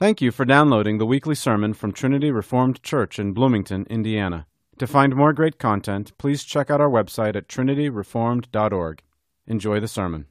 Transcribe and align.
Thank 0.00 0.20
you 0.20 0.30
for 0.30 0.44
downloading 0.44 0.98
the 0.98 1.06
weekly 1.06 1.34
sermon 1.34 1.74
from 1.74 1.90
Trinity 1.90 2.30
Reformed 2.30 2.84
Church 2.84 3.18
in 3.18 3.32
Bloomington, 3.32 3.84
Indiana. 3.90 4.46
To 4.78 4.86
find 4.86 5.16
more 5.16 5.32
great 5.32 5.58
content, 5.58 6.16
please 6.18 6.44
check 6.44 6.70
out 6.70 6.80
our 6.80 6.88
website 6.88 7.34
at 7.34 7.48
trinityreformed.org. 7.48 9.02
Enjoy 9.48 9.80
the 9.80 9.88
sermon. 9.88 10.26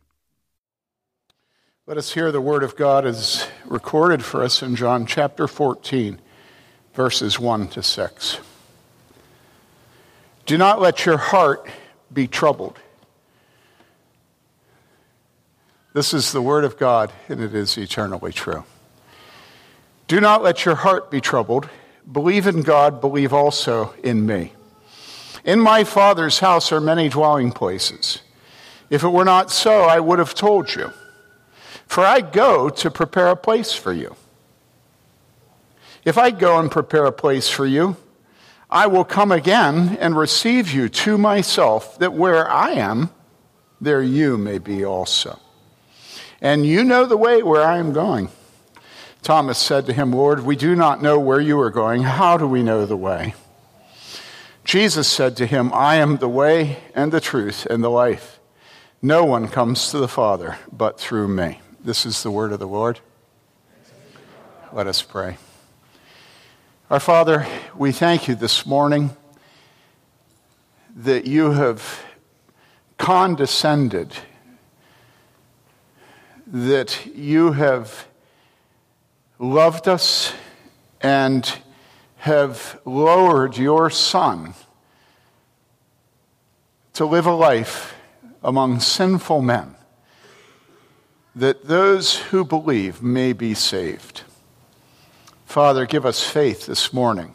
Let 1.85 1.97
us 1.97 2.13
hear 2.13 2.31
the 2.31 2.39
word 2.39 2.63
of 2.63 2.77
God 2.77 3.05
as 3.05 3.45
recorded 3.65 4.23
for 4.23 4.41
us 4.41 4.63
in 4.63 4.77
John 4.77 5.05
chapter 5.05 5.49
14, 5.49 6.21
verses 6.93 7.37
1 7.37 7.67
to 7.67 7.83
6. 7.83 8.39
Do 10.45 10.57
not 10.57 10.79
let 10.79 11.05
your 11.05 11.17
heart 11.17 11.67
be 12.13 12.25
troubled. 12.25 12.79
This 15.91 16.13
is 16.13 16.31
the 16.31 16.41
word 16.41 16.63
of 16.63 16.77
God, 16.77 17.11
and 17.27 17.41
it 17.41 17.53
is 17.53 17.77
eternally 17.77 18.31
true. 18.31 18.63
Do 20.07 20.21
not 20.21 20.41
let 20.41 20.63
your 20.63 20.75
heart 20.75 21.11
be 21.11 21.19
troubled. 21.19 21.69
Believe 22.09 22.47
in 22.47 22.61
God, 22.61 23.01
believe 23.01 23.33
also 23.33 23.93
in 24.03 24.25
me. 24.25 24.53
In 25.43 25.59
my 25.59 25.83
Father's 25.83 26.39
house 26.39 26.71
are 26.71 26.79
many 26.79 27.09
dwelling 27.09 27.51
places. 27.51 28.21
If 28.89 29.03
it 29.03 29.09
were 29.09 29.25
not 29.25 29.51
so, 29.51 29.81
I 29.81 29.99
would 29.99 30.19
have 30.19 30.33
told 30.33 30.73
you. 30.73 30.93
For 31.87 32.05
I 32.05 32.21
go 32.21 32.69
to 32.69 32.91
prepare 32.91 33.27
a 33.27 33.35
place 33.35 33.73
for 33.73 33.91
you. 33.91 34.15
If 36.05 36.17
I 36.17 36.31
go 36.31 36.57
and 36.57 36.71
prepare 36.71 37.05
a 37.05 37.11
place 37.11 37.49
for 37.49 37.65
you, 37.65 37.97
I 38.69 38.87
will 38.87 39.03
come 39.03 39.31
again 39.31 39.97
and 39.99 40.17
receive 40.17 40.73
you 40.73 40.87
to 40.89 41.17
myself, 41.17 41.99
that 41.99 42.13
where 42.13 42.49
I 42.49 42.71
am, 42.71 43.09
there 43.79 44.01
you 44.01 44.37
may 44.37 44.57
be 44.57 44.85
also. 44.85 45.39
And 46.41 46.65
you 46.65 46.83
know 46.83 47.05
the 47.05 47.17
way 47.17 47.43
where 47.43 47.63
I 47.63 47.77
am 47.77 47.93
going. 47.93 48.29
Thomas 49.21 49.57
said 49.57 49.85
to 49.87 49.93
him, 49.93 50.11
Lord, 50.11 50.45
we 50.45 50.55
do 50.55 50.75
not 50.75 51.01
know 51.01 51.19
where 51.19 51.41
you 51.41 51.59
are 51.59 51.69
going. 51.69 52.03
How 52.03 52.37
do 52.37 52.47
we 52.47 52.63
know 52.63 52.85
the 52.85 52.95
way? 52.95 53.33
Jesus 54.63 55.07
said 55.07 55.37
to 55.37 55.45
him, 55.45 55.71
I 55.73 55.95
am 55.95 56.17
the 56.17 56.29
way 56.29 56.77
and 56.93 57.11
the 57.11 57.21
truth 57.21 57.65
and 57.65 57.83
the 57.83 57.89
life. 57.89 58.39
No 59.01 59.23
one 59.23 59.47
comes 59.47 59.91
to 59.91 59.97
the 59.97 60.07
Father 60.07 60.57
but 60.71 60.99
through 60.99 61.27
me. 61.29 61.61
This 61.83 62.05
is 62.05 62.23
the 62.23 62.31
word 62.31 62.51
of 62.51 62.59
the 62.59 62.67
Lord. 62.67 62.99
Let 64.73 64.87
us 64.87 65.01
pray. 65.01 65.37
Our 66.89 66.99
Father, 66.99 67.47
we 67.75 67.91
thank 67.91 68.27
you 68.27 68.35
this 68.35 68.65
morning 68.65 69.15
that 70.95 71.25
you 71.25 71.51
have 71.51 72.03
condescended, 72.97 74.13
that 76.47 77.05
you 77.15 77.51
have 77.53 78.07
loved 79.39 79.87
us 79.87 80.33
and 81.01 81.59
have 82.17 82.79
lowered 82.85 83.57
your 83.57 83.89
Son 83.89 84.53
to 86.93 87.05
live 87.05 87.27
a 87.27 87.33
life 87.33 87.95
among 88.43 88.79
sinful 88.79 89.41
men, 89.41 89.75
that 91.35 91.67
those 91.67 92.17
who 92.17 92.43
believe 92.43 93.03
may 93.03 93.33
be 93.33 93.53
saved. 93.53 94.23
Father, 95.45 95.85
give 95.85 96.05
us 96.05 96.27
faith 96.27 96.65
this 96.65 96.91
morning 96.91 97.33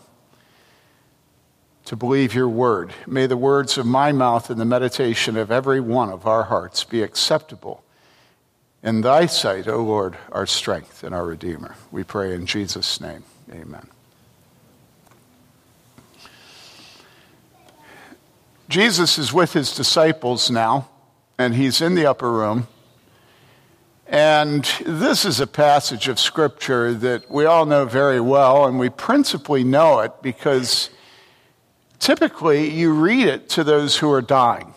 to 1.85 1.97
believe 1.97 2.35
your 2.35 2.49
word. 2.49 2.93
May 3.07 3.27
the 3.27 3.37
words 3.37 3.79
of 3.79 3.87
my 3.87 4.13
mouth 4.13 4.51
and 4.51 4.61
the 4.61 4.65
meditation 4.65 5.37
of 5.37 5.51
every 5.51 5.81
one 5.81 6.11
of 6.11 6.27
our 6.27 6.45
hearts 6.45 6.85
be 6.85 7.03
acceptable 7.03 7.85
in 8.83 9.01
thy 9.01 9.27
sight, 9.27 9.69
O 9.69 9.83
Lord, 9.83 10.17
our 10.33 10.47
strength 10.47 11.05
and 11.05 11.15
our 11.15 11.25
Redeemer. 11.25 11.77
We 11.91 12.03
pray 12.03 12.35
in 12.35 12.47
Jesus' 12.47 13.01
name. 13.01 13.23
Amen. 13.51 13.87
Jesus 18.69 19.19
is 19.19 19.33
with 19.33 19.53
his 19.53 19.75
disciples 19.75 20.51
now, 20.51 20.89
and 21.39 21.55
he's 21.55 21.81
in 21.81 21.95
the 21.95 22.07
upper 22.07 22.31
room. 22.33 22.67
And 24.07 24.65
this 24.85 25.25
is 25.25 25.41
a 25.41 25.47
passage 25.47 26.09
of 26.09 26.19
Scripture 26.19 26.93
that 26.95 27.31
we 27.31 27.45
all 27.45 27.67
know 27.67 27.85
very 27.85 28.21
well, 28.21 28.67
and 28.67 28.79
we 28.79 28.89
principally 28.89 29.63
know 29.63 30.01
it 30.01 30.13
because 30.23 30.91
typically 31.99 32.69
you 32.69 32.93
read 32.93 33.27
it 33.27 33.49
to 33.51 33.65
those 33.65 33.99
who 33.99 34.11
are 34.11 34.23
dying. 34.23 34.75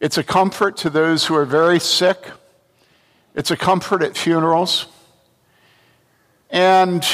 It's 0.00 0.18
a 0.18 0.24
comfort 0.24 0.76
to 0.78 0.90
those 0.90 1.26
who 1.26 1.34
are 1.34 1.46
very 1.46 1.78
sick 1.78 2.30
it's 3.34 3.50
a 3.50 3.56
comfort 3.56 4.02
at 4.02 4.16
funerals. 4.16 4.86
And 6.50 7.04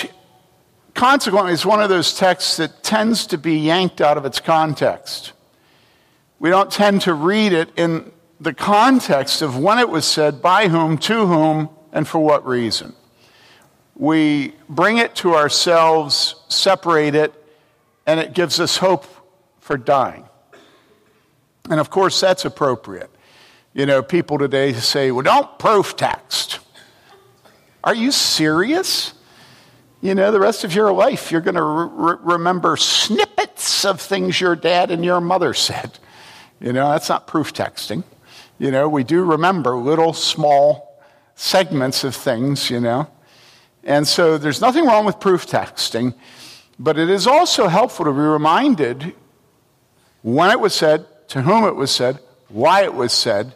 consequently, 0.94 1.52
it's 1.52 1.64
one 1.64 1.82
of 1.82 1.88
those 1.88 2.14
texts 2.14 2.58
that 2.58 2.82
tends 2.82 3.26
to 3.28 3.38
be 3.38 3.56
yanked 3.56 4.00
out 4.00 4.18
of 4.18 4.24
its 4.24 4.38
context. 4.38 5.32
We 6.38 6.50
don't 6.50 6.70
tend 6.70 7.02
to 7.02 7.14
read 7.14 7.52
it 7.52 7.70
in 7.76 8.12
the 8.40 8.54
context 8.54 9.42
of 9.42 9.58
when 9.58 9.78
it 9.78 9.88
was 9.88 10.04
said, 10.04 10.40
by 10.40 10.68
whom, 10.68 10.98
to 10.98 11.26
whom, 11.26 11.68
and 11.92 12.06
for 12.06 12.18
what 12.18 12.46
reason. 12.46 12.94
We 13.96 14.54
bring 14.68 14.98
it 14.98 15.14
to 15.16 15.34
ourselves, 15.34 16.36
separate 16.48 17.14
it, 17.14 17.34
and 18.06 18.18
it 18.18 18.32
gives 18.32 18.58
us 18.60 18.78
hope 18.78 19.06
for 19.60 19.76
dying. 19.76 20.24
And 21.68 21.78
of 21.78 21.90
course, 21.90 22.18
that's 22.18 22.44
appropriate. 22.46 23.10
You 23.72 23.86
know, 23.86 24.02
people 24.02 24.38
today 24.38 24.72
say, 24.72 25.12
well, 25.12 25.22
don't 25.22 25.58
proof 25.58 25.96
text. 25.96 26.58
Are 27.84 27.94
you 27.94 28.10
serious? 28.10 29.14
You 30.00 30.14
know, 30.14 30.32
the 30.32 30.40
rest 30.40 30.64
of 30.64 30.74
your 30.74 30.92
life, 30.92 31.30
you're 31.30 31.40
going 31.40 31.54
to 31.54 31.62
re- 31.62 32.16
remember 32.20 32.76
snippets 32.76 33.84
of 33.84 34.00
things 34.00 34.40
your 34.40 34.56
dad 34.56 34.90
and 34.90 35.04
your 35.04 35.20
mother 35.20 35.54
said. 35.54 35.98
You 36.58 36.72
know, 36.72 36.90
that's 36.90 37.08
not 37.08 37.26
proof 37.26 37.52
texting. 37.52 38.02
You 38.58 38.70
know, 38.70 38.88
we 38.88 39.04
do 39.04 39.22
remember 39.22 39.76
little 39.76 40.12
small 40.12 41.00
segments 41.34 42.02
of 42.02 42.14
things, 42.14 42.70
you 42.70 42.80
know. 42.80 43.08
And 43.84 44.06
so 44.06 44.36
there's 44.36 44.60
nothing 44.60 44.84
wrong 44.84 45.06
with 45.06 45.20
proof 45.20 45.46
texting, 45.46 46.14
but 46.78 46.98
it 46.98 47.08
is 47.08 47.26
also 47.26 47.68
helpful 47.68 48.04
to 48.04 48.12
be 48.12 48.18
reminded 48.18 49.14
when 50.22 50.50
it 50.50 50.60
was 50.60 50.74
said, 50.74 51.06
to 51.28 51.42
whom 51.42 51.64
it 51.64 51.76
was 51.76 51.90
said, 51.90 52.18
why 52.48 52.82
it 52.82 52.92
was 52.92 53.12
said, 53.12 53.54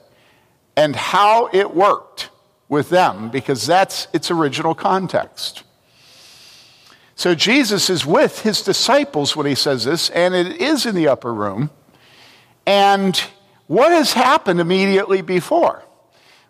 and 0.76 0.94
how 0.96 1.48
it 1.52 1.74
worked 1.74 2.30
with 2.68 2.90
them 2.90 3.30
because 3.30 3.66
that's 3.66 4.08
its 4.12 4.30
original 4.30 4.74
context. 4.74 5.62
So 7.16 7.34
Jesus 7.34 7.90
is 7.90 8.04
with 8.04 8.40
his 8.40 8.62
disciples 8.62 9.36
when 9.36 9.46
he 9.46 9.54
says 9.54 9.84
this, 9.84 10.10
and 10.10 10.34
it 10.34 10.60
is 10.60 10.84
in 10.84 10.94
the 10.94 11.08
upper 11.08 11.32
room. 11.32 11.70
And 12.66 13.16
what 13.66 13.92
has 13.92 14.12
happened 14.12 14.60
immediately 14.60 15.22
before? 15.22 15.84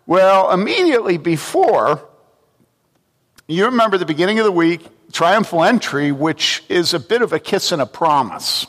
Well, 0.07 0.51
immediately 0.51 1.17
before, 1.17 2.07
you 3.47 3.65
remember 3.65 3.97
the 3.97 4.05
beginning 4.05 4.39
of 4.39 4.45
the 4.45 4.51
week, 4.51 4.87
triumphal 5.11 5.63
entry, 5.63 6.11
which 6.11 6.63
is 6.67 6.93
a 6.93 6.99
bit 6.99 7.21
of 7.21 7.31
a 7.31 7.39
kiss 7.39 7.71
and 7.71 7.81
a 7.81 7.85
promise. 7.85 8.65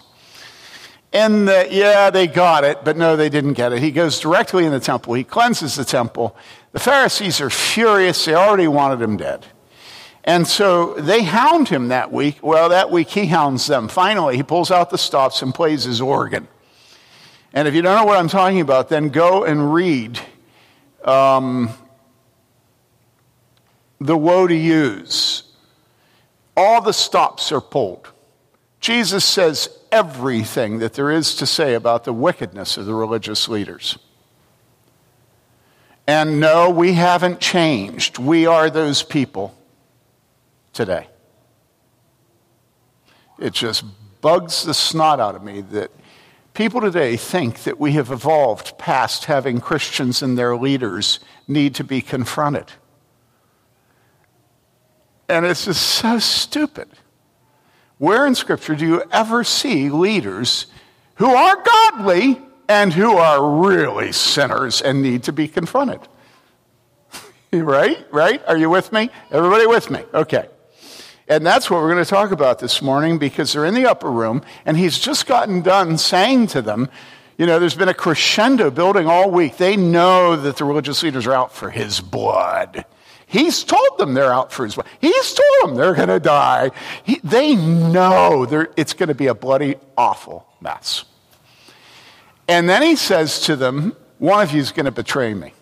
And 1.17 1.49
the, 1.49 1.67
yeah, 1.71 2.11
they 2.11 2.27
got 2.27 2.63
it, 2.65 2.85
but 2.85 2.99
no, 2.99 3.17
they 3.17 3.31
didn't 3.31 3.55
get 3.55 3.73
it. 3.73 3.79
He 3.79 3.91
goes 3.91 4.21
directly 4.21 4.67
in 4.67 4.71
the 4.71 4.79
temple. 4.79 5.15
He 5.15 5.25
cleanses 5.25 5.75
the 5.75 5.85
temple. 5.85 6.37
The 6.73 6.79
Pharisees 6.79 7.41
are 7.41 7.49
furious. 7.49 8.27
They 8.27 8.35
already 8.35 8.69
wanted 8.69 9.01
him 9.01 9.17
dead. 9.17 9.47
And 10.25 10.47
so 10.47 10.93
they 10.93 11.23
hound 11.23 11.71
him 11.71 11.89
that 11.89 12.13
week. 12.13 12.41
Well, 12.43 12.69
that 12.69 12.91
week 12.91 13.09
he 13.09 13.25
hounds 13.25 13.67
them. 13.67 13.89
Finally, 13.89 14.37
he 14.37 14.43
pulls 14.43 14.71
out 14.71 14.91
the 14.91 14.99
stops 14.99 15.41
and 15.41 15.55
plays 15.55 15.85
his 15.85 16.03
organ. 16.03 16.49
And 17.55 17.67
if 17.67 17.73
you 17.73 17.81
don't 17.81 17.97
know 17.97 18.05
what 18.05 18.19
I'm 18.19 18.29
talking 18.29 18.61
about, 18.61 18.91
then 18.91 19.09
go 19.09 19.43
and 19.43 19.73
read 19.73 20.21
um, 21.03 21.71
The 24.03 24.19
Woe 24.19 24.47
to 24.47 24.55
Use. 24.55 25.45
All 26.55 26.83
the 26.83 26.93
stops 26.93 27.53
are 27.53 27.63
pulled. 27.63 28.13
Jesus 28.87 29.25
says 29.25 29.69
everything 29.91 30.79
that 30.79 30.93
there 30.93 31.11
is 31.11 31.35
to 31.35 31.45
say 31.45 31.75
about 31.75 32.05
the 32.05 32.13
wickedness 32.13 32.77
of 32.77 32.87
the 32.87 32.95
religious 32.95 33.49
leaders. 33.49 33.99
And 36.07 36.39
no, 36.39 36.71
we 36.71 36.93
haven't 36.93 37.41
changed. 37.41 38.19
We 38.19 38.47
are 38.47 38.71
those 38.71 39.03
people 39.03 39.59
today. 40.73 41.09
It 43.41 43.55
just 43.55 43.83
bugs 44.21 44.63
the 44.63 44.73
snot 44.73 45.19
out 45.19 45.35
of 45.35 45.43
me 45.43 45.63
that 45.63 45.91
people 46.55 46.81
today 46.81 47.17
think 47.17 47.65
that 47.65 47.81
we 47.81 47.91
have 47.95 48.13
evolved 48.13 48.79
past 48.79 49.25
having 49.25 49.61
Christians 49.61 50.23
and 50.23 50.39
their 50.39 50.57
leaders 50.57 51.19
need 51.49 51.75
to 51.75 51.83
be 51.83 52.01
confronted. 52.01 52.71
And 55.29 55.45
it's 55.45 55.65
just 55.65 55.83
so 55.83 56.21
stupid. 56.21 56.89
Where 57.99 58.27
in 58.27 58.35
Scripture 58.35 58.75
do 58.75 58.87
you 58.87 59.03
ever 59.11 59.43
see 59.43 59.89
leaders 59.89 60.67
who 61.15 61.35
are 61.35 61.63
godly 61.63 62.41
and 62.69 62.93
who 62.93 63.17
are 63.17 63.63
really 63.65 64.13
sinners 64.13 64.83
and 64.83 65.03
need 65.03 65.23
to 65.25 65.33
be 65.33 65.49
confronted? 65.49 66.01
right? 67.53 68.07
Right? 68.13 68.43
Are 68.47 68.57
you 68.57 68.69
with 68.69 68.93
me? 68.93 69.09
Everybody 69.31 69.67
with 69.67 69.91
me? 69.91 70.03
Okay. 70.13 70.47
And 71.29 71.45
that's 71.45 71.71
what 71.71 71.81
we're 71.81 71.91
going 71.91 72.05
to 72.05 72.09
talk 72.09 72.31
about 72.31 72.59
this 72.59 72.81
morning 72.83 73.19
because 73.19 73.53
they're 73.53 73.65
in 73.65 73.75
the 73.75 73.87
upper 73.87 74.11
room 74.11 74.43
and 74.65 74.77
he's 74.77 74.99
just 74.99 75.27
gotten 75.27 75.63
done 75.63 75.99
saying 75.99 76.49
to 76.49 76.63
them, 76.63 76.89
you 77.39 77.47
know, 77.47 77.59
there's 77.59 77.75
been 77.75 77.89
a 77.89 77.95
crescendo 77.95 78.71
building 78.71 79.09
all 79.09 79.31
week. 79.31 79.57
They 79.57 79.77
know 79.77 80.37
that 80.37 80.57
the 80.57 80.65
religious 80.65 81.03
leaders 81.03 81.27
are 81.27 81.33
out 81.33 81.53
for 81.53 81.71
his 81.71 82.01
blood. 82.01 82.85
He's 83.27 83.65
told 83.65 83.99
them 83.99 84.15
they're 84.15 84.33
out 84.33 84.53
for 84.53 84.65
his 84.65 84.77
blood. 84.77 84.87
He's 85.01 85.35
told 85.35 85.71
them 85.71 85.77
they're 85.77 85.95
going 85.95 86.09
to 86.09 86.21
die. 86.21 86.71
He, 87.03 87.21
they 87.25 87.57
know 87.57 88.45
it's 88.77 88.93
going 88.93 89.09
to 89.09 89.15
be 89.15 89.27
a 89.27 89.35
bloody, 89.35 89.75
awful 89.99 90.47
mess. 90.61 91.05
And 92.49 92.69
then 92.69 92.83
he 92.83 92.95
says 92.95 93.41
to 93.43 93.57
them, 93.57 93.97
One 94.19 94.43
of 94.43 94.53
you 94.53 94.61
is 94.61 94.71
going 94.71 94.87
to 94.87 94.93
betray 94.93 95.35
me. 95.35 95.53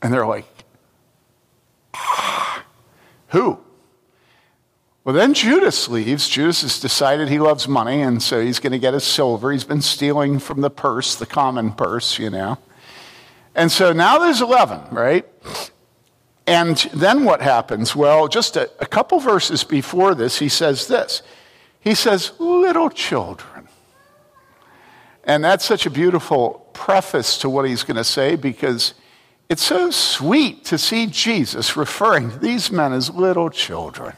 And 0.00 0.12
they're 0.12 0.26
like, 0.26 0.46
ah, 1.92 2.64
Who? 3.28 3.60
Well, 5.04 5.14
then 5.14 5.34
Judas 5.34 5.88
leaves. 5.88 6.28
Judas 6.28 6.62
has 6.62 6.80
decided 6.80 7.28
he 7.28 7.38
loves 7.38 7.68
money, 7.68 8.02
and 8.02 8.20
so 8.20 8.40
he's 8.40 8.58
going 8.58 8.72
to 8.72 8.78
get 8.78 8.92
his 8.92 9.04
silver. 9.04 9.52
He's 9.52 9.62
been 9.62 9.82
stealing 9.82 10.40
from 10.40 10.62
the 10.62 10.70
purse, 10.70 11.14
the 11.14 11.26
common 11.26 11.72
purse, 11.72 12.18
you 12.18 12.28
know. 12.28 12.58
And 13.54 13.70
so 13.70 13.92
now 13.92 14.18
there's 14.18 14.40
11, 14.40 14.80
right? 14.90 15.24
And 16.46 16.76
then 16.94 17.24
what 17.24 17.42
happens? 17.42 17.96
Well, 17.96 18.28
just 18.28 18.56
a, 18.56 18.70
a 18.80 18.86
couple 18.86 19.18
verses 19.18 19.64
before 19.64 20.14
this, 20.14 20.38
he 20.38 20.48
says 20.48 20.86
this. 20.86 21.22
He 21.80 21.94
says, 21.94 22.32
Little 22.38 22.90
children. 22.90 23.68
And 25.24 25.42
that's 25.42 25.64
such 25.64 25.86
a 25.86 25.90
beautiful 25.90 26.68
preface 26.72 27.38
to 27.38 27.50
what 27.50 27.68
he's 27.68 27.82
going 27.82 27.96
to 27.96 28.04
say 28.04 28.36
because 28.36 28.94
it's 29.48 29.64
so 29.64 29.90
sweet 29.90 30.64
to 30.66 30.78
see 30.78 31.06
Jesus 31.06 31.76
referring 31.76 32.30
to 32.30 32.38
these 32.38 32.70
men 32.70 32.92
as 32.92 33.10
little 33.10 33.50
children. 33.50 34.14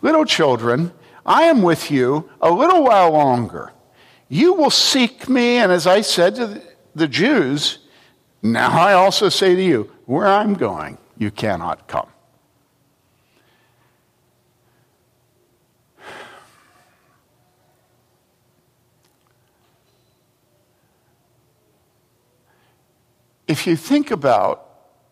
Little 0.00 0.24
children, 0.24 0.92
I 1.24 1.44
am 1.44 1.62
with 1.62 1.90
you 1.90 2.30
a 2.40 2.50
little 2.50 2.82
while 2.82 3.12
longer. 3.12 3.72
You 4.28 4.54
will 4.54 4.70
seek 4.70 5.28
me, 5.28 5.58
and 5.58 5.70
as 5.70 5.86
I 5.86 6.00
said 6.00 6.34
to 6.36 6.62
the 6.94 7.06
Jews, 7.06 7.78
now 8.42 8.72
I 8.72 8.94
also 8.94 9.28
say 9.28 9.54
to 9.54 9.62
you, 9.62 9.90
where 10.06 10.26
I'm 10.26 10.54
going, 10.54 10.98
you 11.16 11.30
cannot 11.30 11.86
come. 11.86 12.08
If 23.46 23.66
you 23.66 23.76
think 23.76 24.10
about 24.10 24.66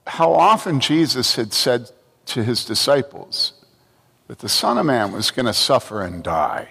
how 0.06 0.33
often 0.33 0.81
Jesus 0.81 1.37
had 1.37 1.53
said 1.53 1.91
to 2.26 2.43
his 2.43 2.65
disciples, 2.65 3.53
that 4.29 4.38
the 4.38 4.49
Son 4.49 4.79
of 4.79 4.87
Man 4.87 5.12
was 5.12 5.31
going 5.31 5.47
to 5.47 5.53
suffer 5.53 6.03
and 6.03 6.23
die. 6.23 6.69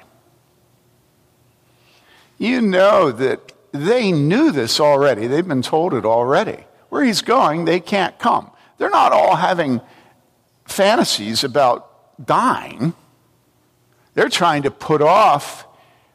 You 2.38 2.62
know 2.62 3.12
that 3.12 3.54
they 3.72 4.12
knew 4.12 4.52
this 4.52 4.80
already. 4.80 5.28
They've 5.28 5.48
been 5.48 5.62
told 5.62 5.94
it 5.94 6.06
already. 6.06 6.64
Where 6.90 7.04
he's 7.04 7.22
going, 7.22 7.66
they 7.66 7.80
can't 7.80 8.18
come. 8.18 8.52
They're 8.78 8.90
not 8.90 9.12
all 9.12 9.36
having 9.36 9.82
fantasies 10.66 11.44
about 11.44 12.26
dying. 12.26 12.94
They're 14.14 14.30
trying 14.30 14.64
to 14.64 14.72
put 14.72 15.02
off 15.02 15.68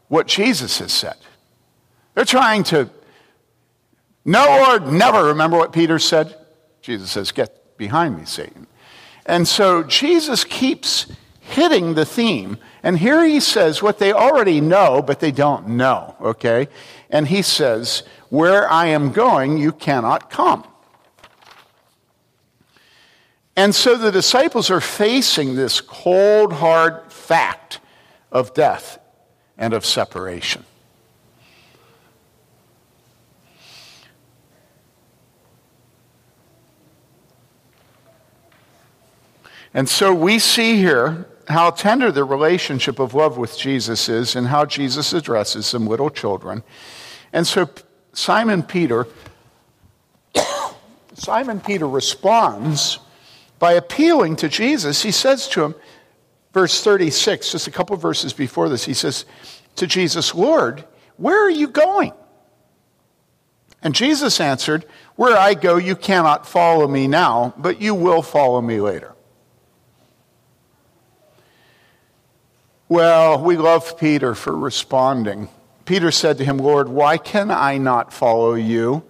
what 0.08 0.26
Jesus 0.26 0.78
has 0.78 0.92
said. 0.92 1.16
They're 2.14 2.24
trying 2.24 2.64
to, 2.64 2.90
no, 4.24 4.44
Lord, 4.44 4.92
never. 4.92 5.24
Remember 5.26 5.56
what 5.56 5.72
Peter 5.72 5.98
said? 5.98 6.36
Jesus 6.80 7.10
says, 7.10 7.32
Get 7.32 7.76
behind 7.76 8.18
me, 8.18 8.24
Satan. 8.24 8.66
And 9.26 9.48
so 9.48 9.82
Jesus 9.82 10.44
keeps 10.44 11.06
hitting 11.54 11.94
the 11.94 12.04
theme. 12.04 12.58
And 12.82 12.98
here 12.98 13.24
he 13.24 13.40
says 13.40 13.82
what 13.82 13.98
they 13.98 14.12
already 14.12 14.60
know, 14.60 15.02
but 15.02 15.20
they 15.20 15.30
don't 15.30 15.68
know, 15.68 16.16
okay? 16.20 16.68
And 17.10 17.28
he 17.28 17.42
says, 17.42 18.02
Where 18.28 18.70
I 18.70 18.86
am 18.86 19.12
going, 19.12 19.56
you 19.56 19.72
cannot 19.72 20.30
come. 20.30 20.64
And 23.56 23.74
so 23.74 23.96
the 23.96 24.10
disciples 24.10 24.68
are 24.70 24.80
facing 24.80 25.54
this 25.54 25.80
cold, 25.80 26.52
hard 26.54 27.12
fact 27.12 27.78
of 28.32 28.52
death 28.52 28.98
and 29.56 29.72
of 29.72 29.86
separation. 29.86 30.64
And 39.72 39.88
so 39.88 40.14
we 40.14 40.38
see 40.38 40.76
here 40.76 41.26
how 41.48 41.70
tender 41.70 42.10
the 42.10 42.24
relationship 42.24 42.98
of 42.98 43.14
love 43.14 43.36
with 43.36 43.58
Jesus 43.58 44.08
is 44.08 44.36
and 44.36 44.46
how 44.46 44.64
Jesus 44.64 45.12
addresses 45.12 45.66
some 45.66 45.86
little 45.86 46.10
children. 46.10 46.62
And 47.32 47.46
so 47.46 47.68
Simon 48.12 48.62
Peter 48.62 49.06
Simon 51.14 51.60
Peter 51.60 51.88
responds 51.88 52.98
by 53.58 53.72
appealing 53.72 54.36
to 54.36 54.48
Jesus. 54.48 55.02
He 55.02 55.12
says 55.12 55.48
to 55.50 55.62
him, 55.62 55.74
verse 56.52 56.82
36, 56.82 57.52
just 57.52 57.66
a 57.66 57.70
couple 57.70 57.96
verses 57.96 58.32
before 58.32 58.68
this, 58.68 58.84
he 58.84 58.94
says 58.94 59.24
to 59.76 59.86
Jesus, 59.86 60.34
Lord, 60.34 60.84
where 61.16 61.44
are 61.44 61.50
you 61.50 61.68
going? 61.68 62.12
And 63.82 63.94
Jesus 63.94 64.40
answered, 64.40 64.86
Where 65.16 65.36
I 65.36 65.54
go, 65.54 65.76
you 65.76 65.94
cannot 65.94 66.46
follow 66.46 66.88
me 66.88 67.06
now, 67.06 67.54
but 67.56 67.80
you 67.80 67.94
will 67.94 68.22
follow 68.22 68.60
me 68.60 68.80
later. 68.80 69.13
Well, 72.94 73.42
we 73.42 73.56
love 73.56 73.98
Peter 73.98 74.36
for 74.36 74.56
responding. 74.56 75.48
Peter 75.84 76.12
said 76.12 76.38
to 76.38 76.44
him, 76.44 76.58
Lord, 76.58 76.88
why 76.88 77.18
can 77.18 77.50
I 77.50 77.76
not 77.76 78.12
follow 78.12 78.54
you? 78.54 79.02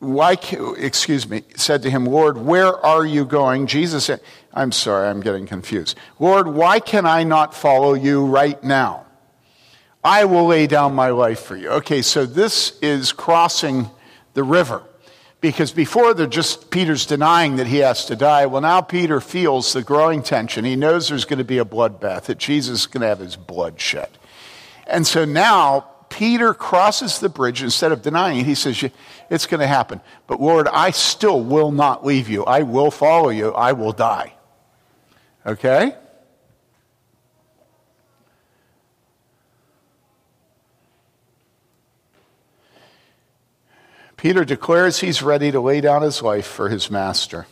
Why, 0.00 0.36
excuse 0.78 1.30
me, 1.30 1.44
said 1.54 1.82
to 1.82 1.90
him, 1.90 2.04
Lord, 2.04 2.38
where 2.38 2.76
are 2.84 3.06
you 3.06 3.24
going? 3.24 3.68
Jesus 3.68 4.06
said, 4.06 4.20
I'm 4.52 4.72
sorry, 4.72 5.06
I'm 5.06 5.20
getting 5.20 5.46
confused. 5.46 5.96
Lord, 6.18 6.48
why 6.48 6.80
can 6.80 7.06
I 7.06 7.22
not 7.22 7.54
follow 7.54 7.94
you 7.94 8.26
right 8.26 8.60
now? 8.64 9.06
I 10.02 10.24
will 10.24 10.46
lay 10.46 10.66
down 10.66 10.92
my 10.92 11.10
life 11.10 11.38
for 11.38 11.56
you. 11.56 11.68
Okay, 11.68 12.02
so 12.02 12.26
this 12.26 12.76
is 12.80 13.12
crossing 13.12 13.88
the 14.34 14.42
river 14.42 14.82
because 15.40 15.70
before 15.70 16.14
they're 16.14 16.26
just 16.26 16.70
Peter's 16.70 17.06
denying 17.06 17.56
that 17.56 17.66
he 17.66 17.78
has 17.78 18.06
to 18.06 18.16
die. 18.16 18.46
Well, 18.46 18.62
now 18.62 18.80
Peter 18.80 19.20
feels 19.20 19.72
the 19.72 19.82
growing 19.82 20.22
tension. 20.22 20.64
He 20.64 20.76
knows 20.76 21.08
there's 21.08 21.24
going 21.24 21.38
to 21.38 21.44
be 21.44 21.58
a 21.58 21.64
bloodbath, 21.64 22.24
that 22.24 22.38
Jesus 22.38 22.80
is 22.80 22.86
going 22.86 23.02
to 23.02 23.08
have 23.08 23.18
his 23.18 23.36
blood 23.36 23.80
shed. 23.80 24.08
And 24.86 25.06
so 25.06 25.24
now 25.24 25.88
Peter 26.08 26.54
crosses 26.54 27.18
the 27.18 27.28
bridge. 27.28 27.62
Instead 27.62 27.92
of 27.92 28.02
denying 28.02 28.40
it, 28.40 28.46
he 28.46 28.54
says, 28.54 28.82
It's 29.30 29.46
going 29.46 29.60
to 29.60 29.66
happen. 29.66 30.00
But 30.26 30.40
Lord, 30.40 30.68
I 30.68 30.90
still 30.90 31.42
will 31.42 31.72
not 31.72 32.04
leave 32.04 32.28
you. 32.28 32.44
I 32.44 32.62
will 32.62 32.90
follow 32.90 33.28
you. 33.28 33.52
I 33.52 33.72
will 33.72 33.92
die. 33.92 34.34
Okay? 35.44 35.94
Peter 44.16 44.44
declares 44.44 45.00
he's 45.00 45.22
ready 45.22 45.50
to 45.50 45.60
lay 45.60 45.80
down 45.80 46.02
his 46.02 46.22
life 46.22 46.46
for 46.46 46.68
his 46.68 46.90
master. 46.90 47.46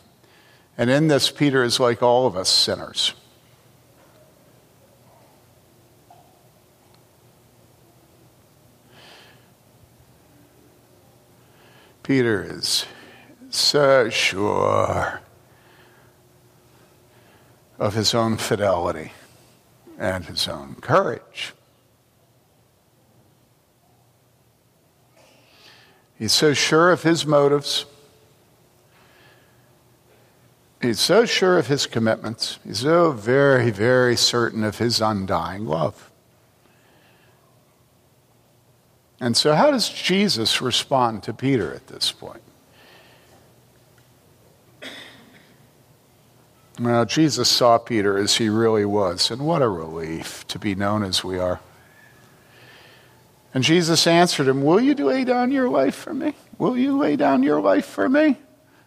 And 0.78 0.90
in 0.90 1.09
this, 1.09 1.30
Peter 1.30 1.62
is 1.62 1.78
like 1.78 2.02
all 2.02 2.26
of 2.26 2.37
us 2.37 2.49
sinners. 2.49 3.14
Peter 12.02 12.44
is 12.49 12.85
so 13.49 14.11
sure 14.11 15.21
of 17.78 17.94
his 17.94 18.14
own 18.14 18.37
fidelity 18.37 19.12
and 19.99 20.25
his 20.26 20.47
own 20.47 20.75
courage. 20.80 21.54
He's 26.18 26.33
so 26.33 26.54
sure 26.54 26.90
of 26.90 27.02
his 27.02 27.26
motives. 27.26 27.87
He's 30.80 31.00
so 31.00 31.25
sure 31.25 31.59
of 31.59 31.66
his 31.66 31.87
commitments. 31.87 32.59
He's 32.64 32.80
so 32.80 33.11
very, 33.11 33.71
very 33.71 34.16
certain 34.16 34.62
of 34.64 34.78
his 34.78 35.00
undying 35.00 35.66
love. 35.66 36.11
And 39.21 39.37
so, 39.37 39.54
how 39.54 39.71
does 39.71 39.88
Jesus 39.88 40.61
respond 40.61 41.23
to 41.23 41.33
Peter 41.33 41.73
at 41.75 41.87
this 41.87 42.12
point? 42.12 42.42
Well, 46.78 47.04
Jesus 47.04 47.49
saw 47.49 47.78
Peter 47.78 48.18
as 48.18 48.37
he 48.37 48.49
really 48.49 48.85
was, 48.85 49.30
and 49.30 49.47
what 49.47 49.62
a 49.62 49.68
relief 49.68 50.47
to 50.49 50.59
be 50.59 50.75
known 50.75 51.04
as 51.04 51.23
we 51.23 51.38
are. 51.38 51.61
And 53.54 53.62
Jesus 53.62 54.06
answered 54.06 54.49
him, 54.49 54.62
Will 54.62 54.80
you 54.80 54.94
lay 54.94 55.25
down 55.25 55.52
your 55.52 55.68
life 55.68 55.94
for 55.94 56.12
me? 56.12 56.34
Will 56.58 56.76
you 56.76 56.99
lay 56.99 57.14
down 57.14 57.44
your 57.44 57.61
life 57.61 57.87
for 57.87 58.08
me? 58.08 58.37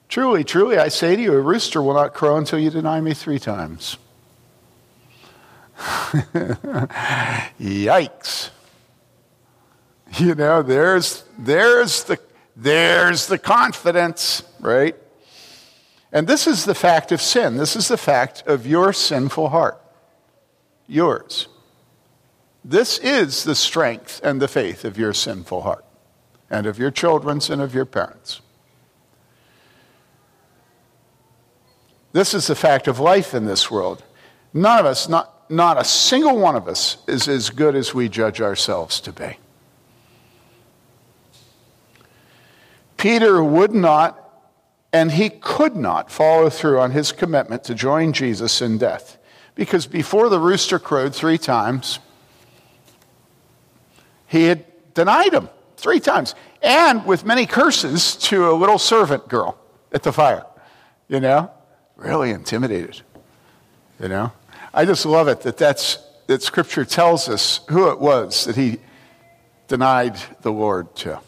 Truly, 0.10 0.44
truly, 0.44 0.78
I 0.78 0.90
say 0.90 1.16
to 1.16 1.22
you, 1.22 1.34
a 1.34 1.42
rooster 1.42 1.82
will 1.82 1.94
not 1.94 2.14
crow 2.14 2.38
until 2.38 2.60
you 2.60 2.70
deny 2.70 3.00
me 3.02 3.14
three 3.14 3.40
times. 3.40 3.98
Yikes. 7.60 8.50
You 10.18 10.36
know, 10.36 10.62
there's, 10.64 11.24
there's, 11.38 12.04
the, 12.04 12.20
there's 12.56 13.28
the 13.28 13.38
confidence, 13.38 14.44
right? 14.60 14.96
And 16.12 16.28
this 16.28 16.48
is 16.48 16.66
the 16.66 16.76
fact 16.76 17.12
of 17.12 17.22
sin. 17.22 17.58
This 17.58 17.76
is 17.76 17.90
the 17.90 17.98
fact 17.98 18.44
of 18.48 18.66
your 18.66 18.94
sinful 18.94 19.50
heart. 19.50 19.82
Yours. 20.88 21.48
This 22.70 23.00
is 23.00 23.46
the 23.46 23.56
strength 23.56 24.20
and 24.26 24.42
the 24.42 24.48
faith 24.50 24.84
of 24.84 24.98
your 24.98 25.14
sinful 25.14 25.62
heart, 25.62 25.86
and 26.50 26.66
of 26.66 26.78
your 26.78 26.92
children's 26.92 27.50
and 27.50 27.62
of 27.62 27.74
your 27.74 27.86
parents. 27.86 28.42
This 32.12 32.34
is 32.34 32.48
the 32.48 32.56
fact 32.56 32.90
of 32.90 33.00
life 33.00 33.34
in 33.34 33.46
this 33.46 33.72
world. 33.72 34.04
None 34.54 34.80
of 34.80 34.86
us, 34.86 35.08
not, 35.08 35.50
not 35.50 35.80
a 35.80 35.86
single 35.86 36.38
one 36.38 36.58
of 36.58 36.68
us, 36.68 36.98
is 37.08 37.30
as 37.30 37.50
good 37.50 37.74
as 37.74 37.94
we 37.94 38.10
judge 38.10 38.42
ourselves 38.42 39.00
to 39.00 39.14
be. 39.14 39.38
Peter 42.98 43.42
would 43.42 43.74
not 43.74 44.26
and 44.92 45.12
he 45.12 45.30
could 45.30 45.76
not 45.76 46.12
follow 46.12 46.50
through 46.50 46.80
on 46.80 46.92
his 46.92 47.14
commitment 47.14 47.64
to 47.64 47.76
join 47.76 48.12
Jesus 48.12 48.62
in 48.62 48.78
death 48.78 49.18
because 49.56 49.86
before 49.86 50.28
the 50.28 50.40
rooster 50.40 50.80
crowed 50.80 51.16
three 51.16 51.38
times, 51.38 52.00
he 54.28 54.44
had 54.44 54.66
denied 54.94 55.34
him 55.34 55.50
three 55.78 56.00
times 56.00 56.36
and 56.62 57.06
with 57.06 57.26
many 57.26 57.46
curses 57.46 58.16
to 58.16 58.50
a 58.50 58.54
little 58.54 58.78
servant 58.78 59.28
girl 59.28 59.58
at 59.92 60.04
the 60.04 60.12
fire. 60.12 60.46
You 61.08 61.20
know, 61.20 61.52
really 61.96 62.32
intimidated. 62.32 63.02
You 64.00 64.10
know, 64.10 64.32
I 64.74 64.86
just 64.86 65.06
love 65.06 65.28
it 65.28 65.42
that 65.42 65.58
that's 65.58 66.00
that 66.28 66.44
Scripture 66.44 66.86
tells 66.86 67.30
us 67.30 67.62
who 67.70 67.90
it 67.90 68.00
was 68.00 68.46
that 68.46 68.56
he 68.56 68.80
denied 69.68 70.18
the 70.42 70.52
Lord 70.52 70.94
to. 70.98 71.20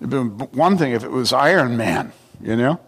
It'd 0.00 0.08
been 0.08 0.30
one 0.30 0.78
thing 0.78 0.92
if 0.92 1.04
it 1.04 1.10
was 1.10 1.32
Iron 1.34 1.76
Man, 1.76 2.12
you 2.40 2.56
know? 2.56 2.80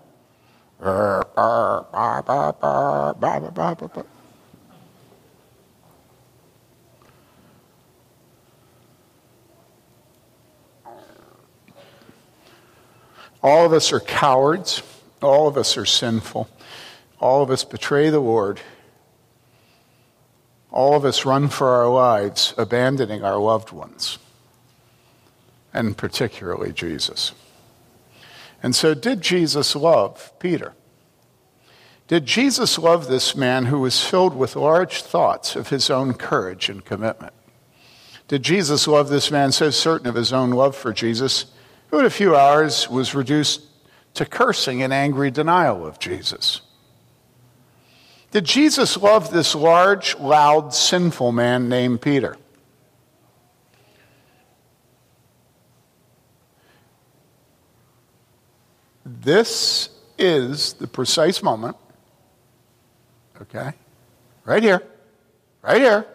All 13.43 13.67
of 13.67 13.73
us 13.73 13.93
are 13.93 14.01
cowards. 14.01 14.83
All 15.21 15.49
of 15.49 15.57
us 15.57 15.77
are 15.77 15.87
sinful. 15.87 16.49
All 17.21 17.43
of 17.43 17.51
us 17.51 17.65
betray 17.65 18.11
the 18.11 18.21
Lord. 18.21 18.61
All 20.71 20.97
of 20.97 21.05
us 21.05 21.25
run 21.25 21.49
for 21.49 21.69
our 21.69 21.89
lives, 21.89 22.55
abandoning 22.57 23.23
our 23.23 23.39
loved 23.39 23.73
ones 23.73 24.19
and 25.73 25.97
particularly 25.97 26.73
Jesus. 26.73 27.33
And 28.63 28.75
so, 28.75 28.95
did 28.95 29.21
Jesus 29.21 29.75
love 29.75 30.33
Peter? 30.39 30.75
Did 32.09 32.27
Jesus 32.27 32.79
love 32.79 33.09
this 33.09 33.35
man 33.35 33.67
who 33.67 33.81
was 33.81 34.05
filled 34.05 34.37
with 34.37 34.55
large 34.55 35.03
thoughts 35.03 35.57
of 35.57 35.71
his 35.71 35.89
own 35.89 36.15
courage 36.15 36.69
and 36.69 36.85
commitment? 36.85 37.33
Did 38.29 38.43
Jesus 38.43 38.87
love 38.87 39.09
this 39.09 39.31
man 39.31 39.53
so 39.53 39.71
certain 39.71 40.07
of 40.07 40.15
his 40.15 40.33
own 40.33 40.51
love 40.51 40.77
for 40.77 40.93
Jesus, 40.93 41.47
who 41.93 41.99
in 41.99 42.07
a 42.07 42.11
few 42.11 42.35
hours 42.35 42.89
was 42.89 43.15
reduced 43.15 43.61
to 44.15 44.25
cursing 44.25 44.83
and 44.83 44.93
angry 44.93 45.31
denial 45.31 45.87
of 45.87 45.99
Jesus? 45.99 46.63
Did 48.31 48.47
Jesus 48.47 48.97
love 48.97 49.31
this 49.31 49.55
large, 49.55 50.19
loud, 50.19 50.73
sinful 50.73 51.33
man 51.33 51.69
named 51.69 52.01
Peter? 52.01 52.39
This 59.05 59.91
is 60.17 60.73
the 60.73 60.87
precise 60.87 61.43
moment, 61.43 61.77
okay, 63.43 63.73
right 64.47 64.63
here, 64.63 64.83
right 65.61 65.81
here, 65.81 66.07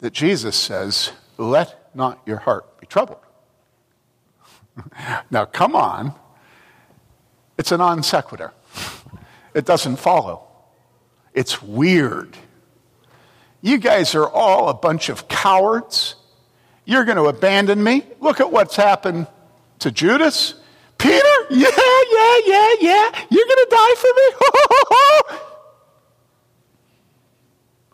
that 0.00 0.12
Jesus 0.12 0.56
says, 0.56 1.12
Let 1.36 1.94
not 1.94 2.20
your 2.26 2.38
heart 2.38 2.80
be 2.80 2.86
troubled. 2.88 3.20
now, 5.30 5.44
come 5.44 5.74
on. 5.74 6.14
It's 7.56 7.72
a 7.72 7.76
non 7.76 8.02
sequitur, 8.02 8.52
it 9.54 9.66
doesn't 9.66 9.96
follow. 9.96 10.44
It's 11.34 11.62
weird. 11.62 12.36
You 13.60 13.78
guys 13.78 14.14
are 14.14 14.28
all 14.28 14.68
a 14.68 14.74
bunch 14.74 15.08
of 15.08 15.28
cowards. 15.28 16.14
You're 16.84 17.04
going 17.04 17.16
to 17.16 17.24
abandon 17.24 17.82
me. 17.82 18.04
Look 18.20 18.40
at 18.40 18.50
what's 18.50 18.76
happened 18.76 19.26
to 19.80 19.90
Judas. 19.90 20.54
Peter, 20.96 21.18
yeah, 21.50 21.68
yeah, 21.68 22.38
yeah, 22.46 22.72
yeah. 22.80 23.24
You're 23.30 23.46
going 23.46 23.64
to 23.64 23.68
die 23.70 23.94
for 23.96 24.06
me? 24.16 25.38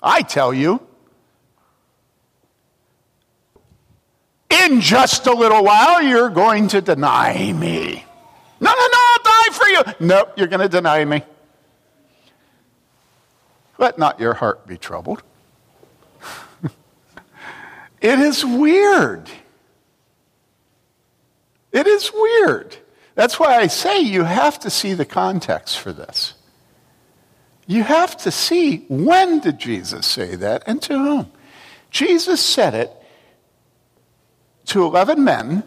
I 0.02 0.22
tell 0.22 0.54
you, 0.54 0.80
in 4.50 4.80
just 4.80 5.26
a 5.26 5.32
little 5.32 5.64
while, 5.64 6.02
you're 6.02 6.30
going 6.30 6.68
to 6.68 6.80
deny 6.80 7.52
me. 7.52 8.04
No, 8.60 8.70
no, 8.70 8.86
no, 8.92 8.98
I'll 8.98 9.22
die 9.22 9.52
for 9.52 9.66
you. 9.66 10.06
Nope, 10.06 10.32
you're 10.36 10.46
going 10.46 10.60
to 10.60 10.68
deny 10.68 11.04
me. 11.04 11.22
Let 13.78 13.98
not 13.98 14.20
your 14.20 14.34
heart 14.34 14.66
be 14.66 14.78
troubled. 14.78 15.22
it 18.00 18.18
is 18.18 18.44
weird. 18.44 19.28
It 21.72 21.86
is 21.86 22.12
weird. 22.14 22.76
That's 23.14 23.38
why 23.38 23.56
I 23.56 23.66
say 23.66 24.00
you 24.00 24.22
have 24.22 24.60
to 24.60 24.70
see 24.70 24.94
the 24.94 25.04
context 25.04 25.78
for 25.78 25.92
this. 25.92 26.34
You 27.66 27.82
have 27.82 28.16
to 28.18 28.30
see 28.30 28.84
when 28.88 29.40
did 29.40 29.58
Jesus 29.58 30.06
say 30.06 30.36
that 30.36 30.62
and 30.66 30.80
to 30.82 30.98
whom. 30.98 31.32
Jesus 31.90 32.40
said 32.40 32.74
it 32.74 32.92
to 34.66 34.85
11 34.85 35.23
men 35.23 35.62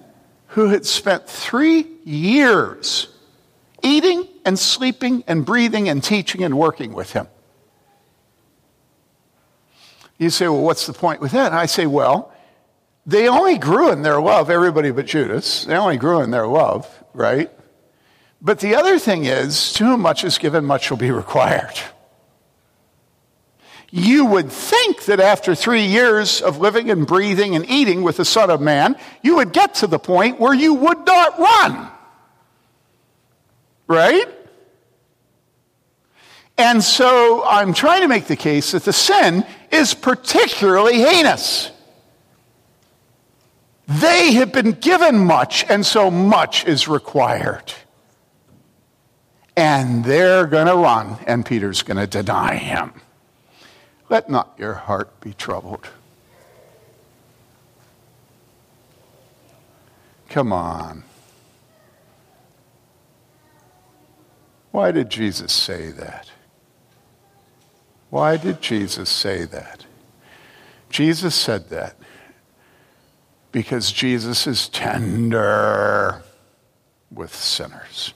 who 0.47 0.69
had 0.69 0.85
spent 0.85 1.27
three 1.27 1.87
years 2.03 3.07
eating 3.83 4.27
and 4.45 4.57
sleeping 4.57 5.23
and 5.27 5.45
breathing 5.45 5.89
and 5.89 6.03
teaching 6.03 6.43
and 6.43 6.57
working 6.57 6.93
with 6.93 7.13
him. 7.13 7.27
You 10.17 10.29
say, 10.29 10.47
well, 10.47 10.63
what's 10.63 10.87
the 10.87 10.93
point 10.93 11.21
with 11.21 11.31
that? 11.33 11.47
And 11.47 11.55
I 11.55 11.67
say, 11.67 11.85
well, 11.85 12.33
they 13.05 13.29
only 13.29 13.57
grew 13.57 13.91
in 13.91 14.01
their 14.01 14.19
love, 14.19 14.49
everybody 14.49 14.91
but 14.91 15.05
Judas. 15.05 15.65
They 15.65 15.75
only 15.75 15.97
grew 15.97 16.21
in 16.21 16.31
their 16.31 16.47
love 16.47 16.87
right? 17.17 17.51
But 18.41 18.59
the 18.59 18.75
other 18.75 18.99
thing 18.99 19.25
is, 19.25 19.73
to 19.73 19.85
whom 19.85 20.01
much 20.01 20.23
is 20.23 20.37
given, 20.37 20.63
much 20.63 20.89
will 20.89 20.97
be 20.97 21.11
required. 21.23 21.77
You 23.97 24.27
would 24.27 24.51
think 24.51 25.05
that 25.05 25.19
after 25.19 25.55
three 25.55 25.87
years 25.87 26.39
of 26.39 26.59
living 26.59 26.91
and 26.91 27.07
breathing 27.07 27.55
and 27.55 27.67
eating 27.67 28.03
with 28.03 28.17
the 28.17 28.25
Son 28.25 28.51
of 28.51 28.61
Man, 28.61 28.95
you 29.23 29.37
would 29.37 29.51
get 29.51 29.73
to 29.75 29.87
the 29.87 29.97
point 29.97 30.39
where 30.39 30.53
you 30.53 30.75
would 30.75 31.03
not 31.03 31.39
run. 31.39 31.89
Right? 33.87 34.27
And 36.59 36.83
so 36.83 37.43
I'm 37.43 37.73
trying 37.73 38.01
to 38.01 38.07
make 38.07 38.25
the 38.25 38.35
case 38.35 38.73
that 38.73 38.83
the 38.83 38.93
sin 38.93 39.43
is 39.71 39.95
particularly 39.95 40.99
heinous. 40.99 41.71
They 43.87 44.33
have 44.33 44.51
been 44.51 44.73
given 44.73 45.17
much, 45.17 45.65
and 45.67 45.83
so 45.83 46.11
much 46.11 46.67
is 46.67 46.87
required. 46.87 47.73
And 49.55 50.05
they're 50.05 50.45
going 50.45 50.67
to 50.67 50.75
run, 50.75 51.17
and 51.25 51.43
Peter's 51.43 51.81
going 51.81 51.97
to 51.97 52.05
deny 52.05 52.57
him. 52.57 52.93
Let 54.09 54.29
not 54.29 54.55
your 54.57 54.73
heart 54.73 55.19
be 55.19 55.33
troubled. 55.33 55.89
Come 60.29 60.53
on. 60.53 61.03
Why 64.71 64.91
did 64.91 65.09
Jesus 65.09 65.51
say 65.51 65.91
that? 65.91 66.29
Why 68.09 68.37
did 68.37 68.61
Jesus 68.61 69.09
say 69.09 69.45
that? 69.45 69.85
Jesus 70.89 71.35
said 71.35 71.69
that 71.69 71.97
because 73.51 73.91
Jesus 73.91 74.47
is 74.47 74.69
tender 74.69 76.21
with 77.11 77.33
sinners. 77.33 78.13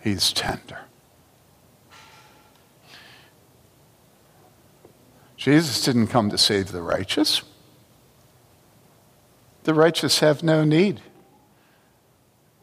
He's 0.00 0.32
tender. 0.32 0.80
Jesus 5.40 5.82
didn't 5.82 6.08
come 6.08 6.28
to 6.28 6.36
save 6.36 6.70
the 6.70 6.82
righteous. 6.82 7.40
The 9.62 9.72
righteous 9.72 10.18
have 10.18 10.42
no 10.42 10.64
need 10.64 11.00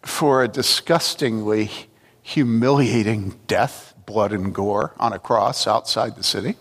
for 0.03 0.43
a 0.43 0.47
disgustingly 0.47 1.71
humiliating 2.21 3.39
death, 3.47 3.95
blood 4.05 4.31
and 4.31 4.53
gore 4.53 4.93
on 4.99 5.11
a 5.11 5.17
cross 5.17 5.65
outside 5.65 6.15
the 6.15 6.23
city. 6.23 6.55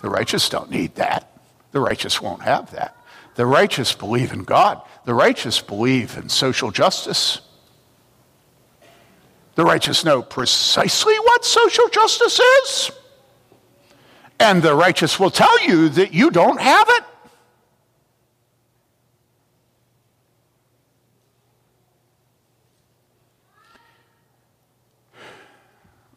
The 0.00 0.10
righteous 0.10 0.48
don't 0.48 0.70
need 0.70 0.94
that. 0.94 1.28
The 1.72 1.80
righteous 1.80 2.22
won't 2.22 2.42
have 2.42 2.70
that. 2.70 2.96
The 3.34 3.46
righteous 3.46 3.92
believe 3.96 4.32
in 4.32 4.44
God. 4.44 4.80
The 5.06 5.14
righteous 5.14 5.60
believe 5.60 6.16
in 6.16 6.28
social 6.28 6.70
justice. 6.70 7.40
The 9.56 9.64
righteous 9.64 10.04
know 10.04 10.22
precisely 10.22 11.18
what 11.18 11.44
social 11.44 11.88
justice 11.88 12.38
is. 12.38 12.92
And 14.40 14.62
the 14.62 14.74
righteous 14.74 15.18
will 15.18 15.30
tell 15.30 15.60
you 15.66 15.88
that 15.90 16.14
you 16.14 16.30
don't 16.30 16.60
have 16.60 16.86
it. 16.88 17.04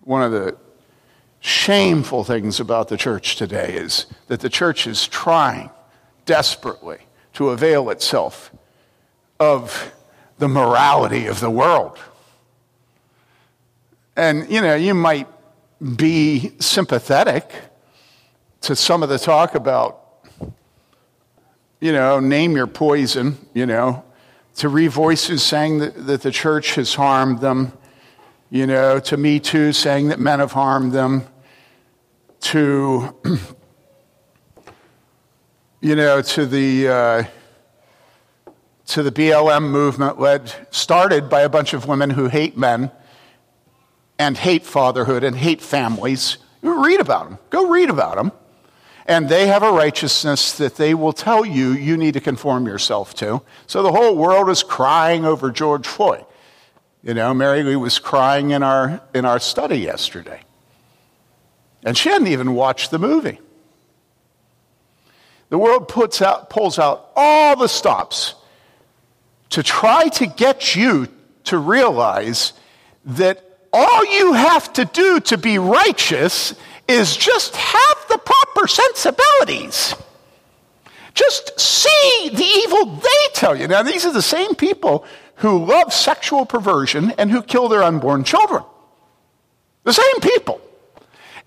One 0.04 0.24
of 0.24 0.32
the 0.32 0.58
shameful 1.40 2.24
things 2.24 2.60
about 2.60 2.90
the 2.90 2.98
church 2.98 3.36
today 3.36 3.74
is 3.74 4.06
that 4.28 4.42
the 4.42 4.50
church 4.50 4.86
is 4.86 5.08
trying 5.08 5.70
desperately 6.26 7.00
to 7.34 7.50
avail 7.50 7.90
itself 7.90 8.52
of 9.40 9.92
the 10.38 10.48
morality 10.48 11.26
of 11.26 11.40
the 11.40 11.50
world. 11.50 11.98
And, 14.16 14.50
you 14.52 14.62
know, 14.62 14.76
you 14.76 14.94
might 14.94 15.28
be 15.96 16.54
sympathetic 16.60 17.52
to 18.62 18.76
some 18.76 19.02
of 19.02 19.10
the 19.10 19.18
talk 19.18 19.56
about, 19.56 20.00
you 21.80 21.92
know, 21.92 22.20
name 22.20 22.56
your 22.56 22.68
poison, 22.68 23.38
you 23.54 23.66
know, 23.66 24.04
to 24.58 24.70
revoices 24.70 25.30
voices 25.30 25.44
saying 25.44 25.80
that, 25.80 26.06
that 26.06 26.22
the 26.22 26.32
church 26.32 26.76
has 26.76 26.94
harmed 26.94 27.40
them, 27.40 27.74
you 28.52 28.68
know, 28.68 29.00
to 29.00 29.18
Me 29.18 29.40
Too 29.40 29.74
saying 29.74 30.10
that 30.10 30.20
men 30.20 30.40
have 30.40 30.52
harmed 30.52 30.92
them, 30.92 31.24
to, 32.42 33.16
you 35.82 35.96
know, 35.96 36.22
to 36.22 36.46
the, 36.46 36.88
uh, 36.88 37.24
to 38.88 39.04
the 39.04 39.12
BLM 39.12 39.70
movement 39.70 40.20
led, 40.20 40.54
started 40.70 41.30
by 41.30 41.42
a 41.42 41.50
bunch 41.50 41.74
of 41.74 41.88
women 41.88 42.12
who 42.12 42.28
hate 42.28 42.58
men 42.58 42.92
and 44.20 44.38
hate 44.38 44.66
fatherhood 44.66 45.24
and 45.24 45.36
hate 45.36 45.62
families. 45.62 46.38
Read 46.62 47.00
about 47.00 47.30
them. 47.30 47.40
Go 47.50 47.68
read 47.68 47.90
about 47.90 48.18
them. 48.18 48.32
And 49.06 49.28
they 49.28 49.48
have 49.48 49.64
a 49.64 49.72
righteousness 49.72 50.58
that 50.58 50.76
they 50.76 50.94
will 50.94 51.14
tell 51.14 51.46
you 51.46 51.72
you 51.72 51.98
need 51.98 52.14
to 52.14 52.22
conform 52.22 52.68
yourself 52.68 53.14
to. 53.16 53.42
So 53.68 53.84
the 53.84 53.92
whole 53.92 54.16
world 54.16 54.50
is 54.50 54.64
crying 54.64 55.26
over 55.26 55.52
George 55.52 55.88
Floyd. 55.88 56.26
You 57.04 57.14
know, 57.16 57.34
Mary 57.34 57.64
Lee 57.64 57.76
was 57.76 57.98
crying 57.98 58.52
in 58.52 58.62
our, 58.62 59.02
in 59.14 59.26
our 59.26 59.40
study 59.40 59.78
yesterday. 59.78 60.42
And 61.84 61.98
she 61.98 62.10
hadn't 62.10 62.28
even 62.28 62.54
watched 62.54 62.92
the 62.92 63.00
movie. 63.00 63.40
The 65.50 65.58
world 65.58 65.88
puts 65.88 66.22
out, 66.22 66.50
pulls 66.50 66.80
out 66.80 67.10
all 67.16 67.58
the 67.58 67.68
stops 67.68 68.36
to 69.50 69.64
try 69.64 70.08
to 70.10 70.26
get 70.26 70.76
you 70.76 71.08
to 71.46 71.58
realize 71.58 72.54
that 73.06 73.44
all 73.74 74.06
you 74.06 74.34
have 74.34 74.72
to 74.74 74.86
do 74.86 75.20
to 75.22 75.38
be 75.38 75.58
righteous 75.58 76.54
is 76.88 77.16
just 77.16 77.56
have 77.56 78.06
the 78.10 78.18
proper 78.62 78.68
sensibilities. 78.68 79.96
Just 81.14 81.60
see 81.60 82.30
the 82.30 82.44
evil 82.44 82.86
they 82.96 83.34
tell 83.34 83.56
you. 83.56 83.68
Now, 83.68 83.84
these 83.84 84.06
are 84.06 84.14
the 84.14 84.22
same 84.22 84.56
people 84.56 85.06
who 85.36 85.66
love 85.66 85.92
sexual 85.92 86.46
perversion 86.46 87.12
and 87.18 87.32
who 87.32 87.42
kill 87.42 87.68
their 87.68 87.84
unborn 87.84 88.24
children. 88.24 88.64
The 89.84 89.94
same 89.94 90.22
people. 90.22 90.62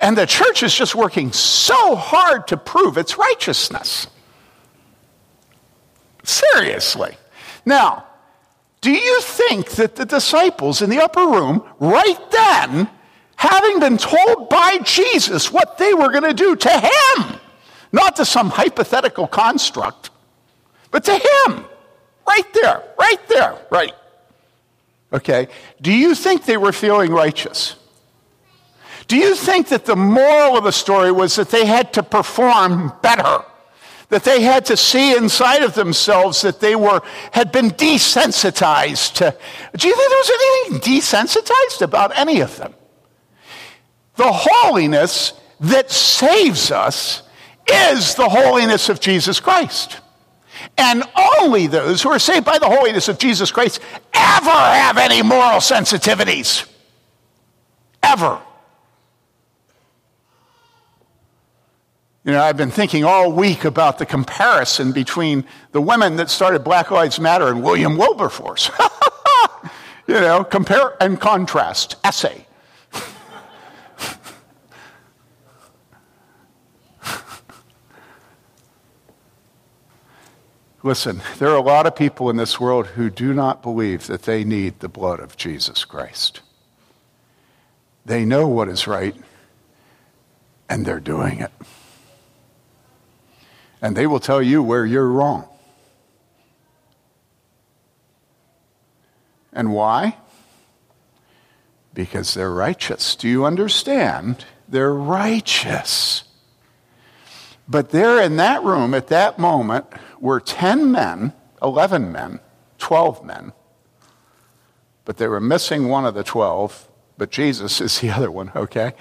And 0.01 0.19
the 0.19 0.27
church 0.27 0.63
is 0.63 0.75
just 0.75 0.95
working 0.95 1.33
so 1.33 1.95
hard 1.95 2.49
to 2.49 2.57
prove 2.57 2.99
its 2.99 3.17
righteousness. 3.17 4.09
Seriously. 6.25 7.17
Now, 7.65 8.05
do 8.81 8.91
you 8.91 9.21
think 9.23 9.71
that 9.71 9.97
the 9.97 10.05
disciples 10.05 10.83
in 10.83 10.91
the 10.91 11.03
upper 11.03 11.25
room, 11.25 11.65
right 11.79 12.31
then, 12.31 12.91
having 13.37 13.81
been 13.81 13.99
told 13.99 14.49
by 14.49 14.79
Jesus 14.85 15.53
what 15.53 15.79
they 15.79 15.95
were 15.95 16.11
going 16.11 16.25
to 16.25 16.35
do 16.35 16.57
to 16.57 16.71
him, 16.71 17.41
not 17.93 18.17
to 18.17 18.25
some 18.25 18.51
hypothetical 18.51 19.27
construct, 19.27 20.11
but 20.91 21.05
to 21.05 21.13
him, 21.13 21.65
right 22.27 22.53
there, 22.55 22.83
right 22.99 23.29
there, 23.29 23.59
right. 23.71 23.95
Okay, 25.13 25.49
do 25.81 25.93
you 25.93 26.15
think 26.15 26.45
they 26.45 26.57
were 26.57 26.73
feeling 26.73 27.13
righteous? 27.13 27.77
Do 29.07 29.17
you 29.17 29.35
think 29.35 29.69
that 29.69 29.85
the 29.85 29.97
moral 29.97 30.57
of 30.57 30.65
the 30.65 30.73
story 30.73 31.13
was 31.13 31.37
that 31.37 31.51
they 31.51 31.67
had 31.67 31.93
to 31.95 32.03
perform 32.03 32.93
better? 33.03 33.45
That 34.09 34.25
they 34.25 34.43
had 34.43 34.67
to 34.67 34.77
see 34.77 35.17
inside 35.17 35.63
of 35.63 35.75
themselves 35.75 36.43
that 36.43 36.61
they 36.61 36.75
were, 36.75 37.03
had 37.33 37.53
been 37.53 37.71
desensitized 37.71 39.15
to. 39.15 39.37
Do 39.77 39.89
you 39.89 39.95
think 39.95 40.09
there 40.09 40.19
was 40.19 40.31
anything 40.31 40.81
desensitized 40.81 41.83
about 41.83 42.17
any 42.17 42.41
of 42.41 42.57
them? 42.57 42.75
The 44.17 44.31
holiness 44.31 45.33
that 45.61 45.91
saves 45.91 46.71
us 46.71 47.23
is 47.67 48.15
the 48.15 48.29
holiness 48.29 48.89
of 48.89 49.01
Jesus 49.01 49.41
Christ. 49.41 50.01
And 50.77 51.05
only 51.41 51.67
those 51.67 52.03
who 52.03 52.11
are 52.11 52.19
saved 52.19 52.45
by 52.45 52.59
the 52.59 52.69
holiness 52.69 53.09
of 53.09 53.19
Jesus 53.19 53.51
Christ 53.51 53.81
ever 54.13 54.51
have 54.51 54.99
any 54.99 55.23
moral 55.23 55.61
sensitivities. 55.61 56.69
Ever. 58.03 58.41
You 62.25 62.33
know, 62.33 62.43
I've 62.43 62.57
been 62.57 62.71
thinking 62.71 63.05
all 63.05 63.31
week 63.33 63.65
about 63.65 63.99
the 63.99 64.07
comparison 64.07 64.93
between 64.93 65.45
the 65.73 65.81
women 65.81 66.17
that 66.17 66.31
started 66.31 66.65
Black 66.65 66.91
Lives 66.91 67.21
Matter 67.21 67.49
and 67.49 67.63
William 67.63 67.99
Wilberforce. 67.99 68.71
you 70.07 70.15
know, 70.15 70.43
compare 70.43 70.97
and 71.03 71.21
contrast 71.21 71.97
essay. 72.03 72.44
Listen, 80.85 81.21
there 81.39 81.49
are 81.49 81.57
a 81.57 81.63
lot 81.63 81.87
of 81.87 81.97
people 81.97 82.31
in 82.31 82.37
this 82.37 82.61
world 82.61 82.87
who 82.87 83.11
do 83.11 83.35
not 83.35 83.61
believe 83.63 84.07
that 84.07 84.23
they 84.23 84.45
need 84.45 84.79
the 84.79 84.89
blood 84.89 85.19
of 85.19 85.37
Jesus 85.37 85.85
Christ. 85.85 86.43
They 88.07 88.25
know 88.25 88.47
what 88.47 88.69
is 88.69 88.87
right, 88.87 89.17
and 90.69 90.87
they're 90.87 91.01
doing 91.01 91.41
it 91.41 91.51
and 93.85 93.95
they 93.95 94.07
will 94.07 94.19
tell 94.19 94.41
you 94.41 94.63
where 94.63 94.87
you're 94.87 95.11
wrong. 95.11 95.47
And 99.53 99.75
why? 99.75 100.17
Because 101.93 102.33
they're 102.33 102.51
righteous. 102.51 103.15
Do 103.15 103.29
you 103.29 103.45
understand? 103.45 104.47
They're 104.67 104.95
righteous. 104.95 106.25
But 107.69 107.91
there 107.91 108.23
in 108.23 108.37
that 108.37 108.63
room 108.63 108.95
at 108.95 109.09
that 109.09 109.39
moment 109.39 109.85
were 110.25 110.41
10 110.41 110.91
men, 110.91 111.35
11 111.61 112.11
men, 112.11 112.41
12 112.79 113.27
men, 113.27 113.53
but 115.05 115.19
they 115.19 115.29
were 115.29 115.39
missing 115.39 115.87
one 115.87 116.07
of 116.07 116.15
the 116.15 116.25
12, 116.25 116.89
but 117.19 117.31
Jesus 117.31 117.79
is 117.79 118.01
the 118.01 118.09
other 118.17 118.31
one, 118.31 118.51
okay? 118.57 118.95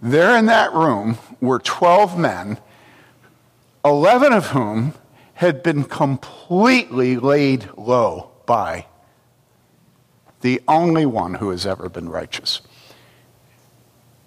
There 0.00 0.34
in 0.34 0.46
that 0.46 0.72
room 0.72 1.18
were 1.38 1.58
12 1.58 2.18
men 2.18 2.58
11 3.84 4.32
of 4.32 4.46
whom 4.48 4.94
had 5.34 5.62
been 5.62 5.84
completely 5.84 7.16
laid 7.16 7.68
low 7.76 8.30
by 8.46 8.86
the 10.40 10.62
only 10.66 11.04
one 11.04 11.34
who 11.34 11.50
has 11.50 11.66
ever 11.66 11.90
been 11.90 12.08
righteous. 12.08 12.62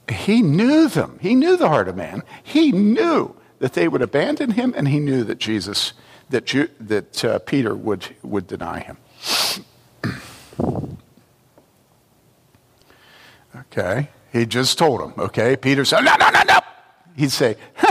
He 0.07 0.43
knew 0.43 0.87
them. 0.87 1.17
He 1.19 1.33
knew 1.33 1.57
the 1.57 1.69
heart 1.69 1.87
of 1.87 1.95
man. 1.95 2.21
He 2.43 2.71
knew 2.71 3.35
that 3.57 3.73
they 3.73 3.87
would 3.87 4.03
abandon 4.03 4.51
him, 4.51 4.71
and 4.77 4.87
he 4.87 4.99
knew 4.99 5.23
that 5.23 5.39
Jesus, 5.39 5.93
that, 6.33 6.45
Ju- 6.45 6.69
that 6.81 7.25
uh, 7.25 7.39
Peter 7.39 7.73
would, 7.75 8.15
would 8.21 8.47
deny 8.47 8.79
him. 8.79 8.97
okay, 13.55 14.09
he 14.31 14.45
just 14.45 14.77
told 14.77 15.01
him. 15.01 15.13
Okay, 15.17 15.55
Peter 15.55 15.85
said, 15.85 16.01
"No, 16.01 16.15
no, 16.19 16.29
no, 16.29 16.41
no." 16.47 16.59
He'd 17.15 17.31
say, 17.31 17.55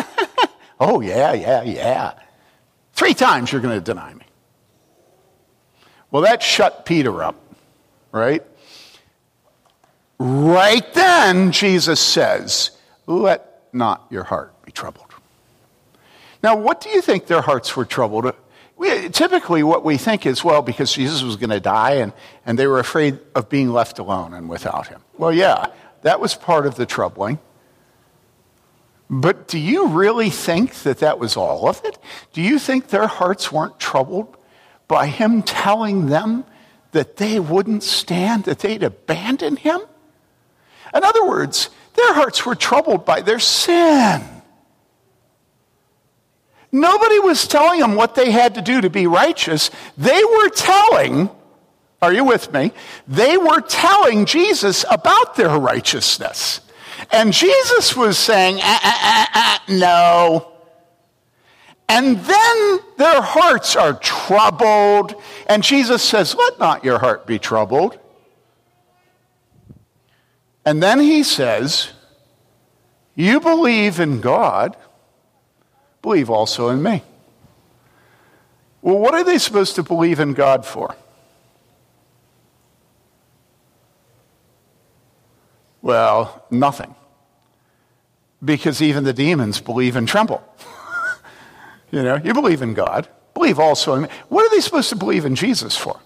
Oh, 0.80 1.00
yeah, 1.00 1.32
yeah, 1.32 1.62
yeah. 1.62 2.14
Three 2.92 3.14
times 3.14 3.52
you're 3.52 3.60
going 3.60 3.78
to 3.78 3.84
deny 3.84 4.12
me. 4.14 4.24
Well, 6.10 6.22
that 6.22 6.42
shut 6.42 6.84
Peter 6.84 7.22
up, 7.22 7.36
right? 8.10 8.42
Right 10.18 10.92
then, 10.92 11.52
Jesus 11.52 12.00
says, 12.00 12.72
Let 13.06 13.62
not 13.72 14.06
your 14.10 14.24
heart 14.24 14.60
be 14.64 14.72
troubled. 14.72 15.11
Now, 16.42 16.56
what 16.56 16.80
do 16.80 16.90
you 16.90 17.00
think 17.00 17.26
their 17.26 17.42
hearts 17.42 17.76
were 17.76 17.84
troubled? 17.84 18.34
We, 18.76 19.08
typically, 19.10 19.62
what 19.62 19.84
we 19.84 19.96
think 19.96 20.26
is, 20.26 20.42
well, 20.42 20.60
because 20.60 20.92
Jesus 20.92 21.22
was 21.22 21.36
going 21.36 21.50
to 21.50 21.60
die 21.60 21.94
and, 21.94 22.12
and 22.44 22.58
they 22.58 22.66
were 22.66 22.80
afraid 22.80 23.20
of 23.34 23.48
being 23.48 23.70
left 23.70 23.98
alone 23.98 24.34
and 24.34 24.48
without 24.48 24.88
him. 24.88 25.02
Well, 25.16 25.32
yeah, 25.32 25.66
that 26.02 26.20
was 26.20 26.34
part 26.34 26.66
of 26.66 26.74
the 26.74 26.86
troubling. 26.86 27.38
But 29.08 29.46
do 29.46 29.58
you 29.58 29.88
really 29.88 30.30
think 30.30 30.74
that 30.82 30.98
that 30.98 31.18
was 31.18 31.36
all 31.36 31.68
of 31.68 31.80
it? 31.84 31.98
Do 32.32 32.40
you 32.40 32.58
think 32.58 32.88
their 32.88 33.06
hearts 33.06 33.52
weren't 33.52 33.78
troubled 33.78 34.36
by 34.88 35.06
him 35.06 35.42
telling 35.42 36.06
them 36.06 36.44
that 36.92 37.18
they 37.18 37.38
wouldn't 37.38 37.82
stand, 37.82 38.44
that 38.44 38.60
they'd 38.60 38.82
abandon 38.82 39.56
him? 39.56 39.80
In 40.94 41.04
other 41.04 41.24
words, 41.26 41.70
their 41.94 42.14
hearts 42.14 42.44
were 42.44 42.54
troubled 42.54 43.04
by 43.04 43.20
their 43.20 43.38
sin. 43.38 44.22
Nobody 46.72 47.18
was 47.18 47.46
telling 47.46 47.80
them 47.80 47.94
what 47.94 48.14
they 48.14 48.30
had 48.30 48.54
to 48.54 48.62
do 48.62 48.80
to 48.80 48.88
be 48.88 49.06
righteous. 49.06 49.70
They 49.98 50.24
were 50.24 50.48
telling, 50.48 51.28
are 52.00 52.12
you 52.12 52.24
with 52.24 52.52
me? 52.52 52.72
They 53.06 53.36
were 53.36 53.60
telling 53.60 54.24
Jesus 54.24 54.84
about 54.90 55.36
their 55.36 55.58
righteousness. 55.58 56.62
And 57.10 57.32
Jesus 57.32 57.94
was 57.94 58.16
saying, 58.16 58.58
ah, 58.62 58.80
ah, 58.82 59.28
ah, 59.34 59.62
no. 59.68 60.52
And 61.88 62.18
then 62.20 62.80
their 62.96 63.20
hearts 63.20 63.76
are 63.76 63.92
troubled. 63.92 65.14
And 65.46 65.62
Jesus 65.62 66.02
says, 66.02 66.34
Let 66.34 66.58
not 66.58 66.84
your 66.84 66.98
heart 66.98 67.26
be 67.26 67.38
troubled. 67.38 67.98
And 70.64 70.82
then 70.82 71.00
he 71.00 71.22
says, 71.22 71.90
You 73.14 73.40
believe 73.40 74.00
in 74.00 74.22
God, 74.22 74.74
believe 76.02 76.28
also 76.28 76.68
in 76.68 76.82
me. 76.82 77.02
Well, 78.82 78.98
what 78.98 79.14
are 79.14 79.24
they 79.24 79.38
supposed 79.38 79.76
to 79.76 79.82
believe 79.82 80.18
in 80.18 80.34
God 80.34 80.66
for? 80.66 80.96
Well, 85.80 86.44
nothing. 86.50 86.94
Because 88.44 88.82
even 88.82 89.04
the 89.04 89.12
demons 89.12 89.60
believe 89.60 89.94
and 89.94 90.06
tremble. 90.06 90.42
you 91.90 92.02
know, 92.02 92.16
you 92.16 92.34
believe 92.34 92.62
in 92.62 92.74
God, 92.74 93.08
believe 93.34 93.58
also 93.58 93.94
in 93.94 94.02
me. 94.02 94.08
What 94.28 94.44
are 94.44 94.54
they 94.54 94.60
supposed 94.60 94.88
to 94.90 94.96
believe 94.96 95.24
in 95.24 95.36
Jesus 95.36 95.76
for? 95.76 96.00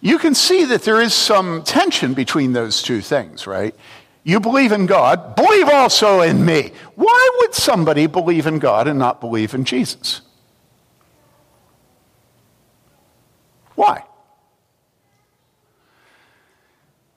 You 0.00 0.18
can 0.18 0.34
see 0.34 0.64
that 0.66 0.82
there 0.82 1.00
is 1.00 1.14
some 1.14 1.62
tension 1.62 2.12
between 2.12 2.52
those 2.52 2.82
two 2.82 3.00
things, 3.00 3.46
right? 3.46 3.74
You 4.24 4.40
believe 4.40 4.72
in 4.72 4.86
God, 4.86 5.36
believe 5.36 5.68
also 5.68 6.22
in 6.22 6.46
me. 6.46 6.72
Why 6.94 7.30
would 7.40 7.54
somebody 7.54 8.06
believe 8.06 8.46
in 8.46 8.58
God 8.58 8.88
and 8.88 8.98
not 8.98 9.20
believe 9.20 9.52
in 9.52 9.66
Jesus? 9.66 10.22
Why? 13.74 14.04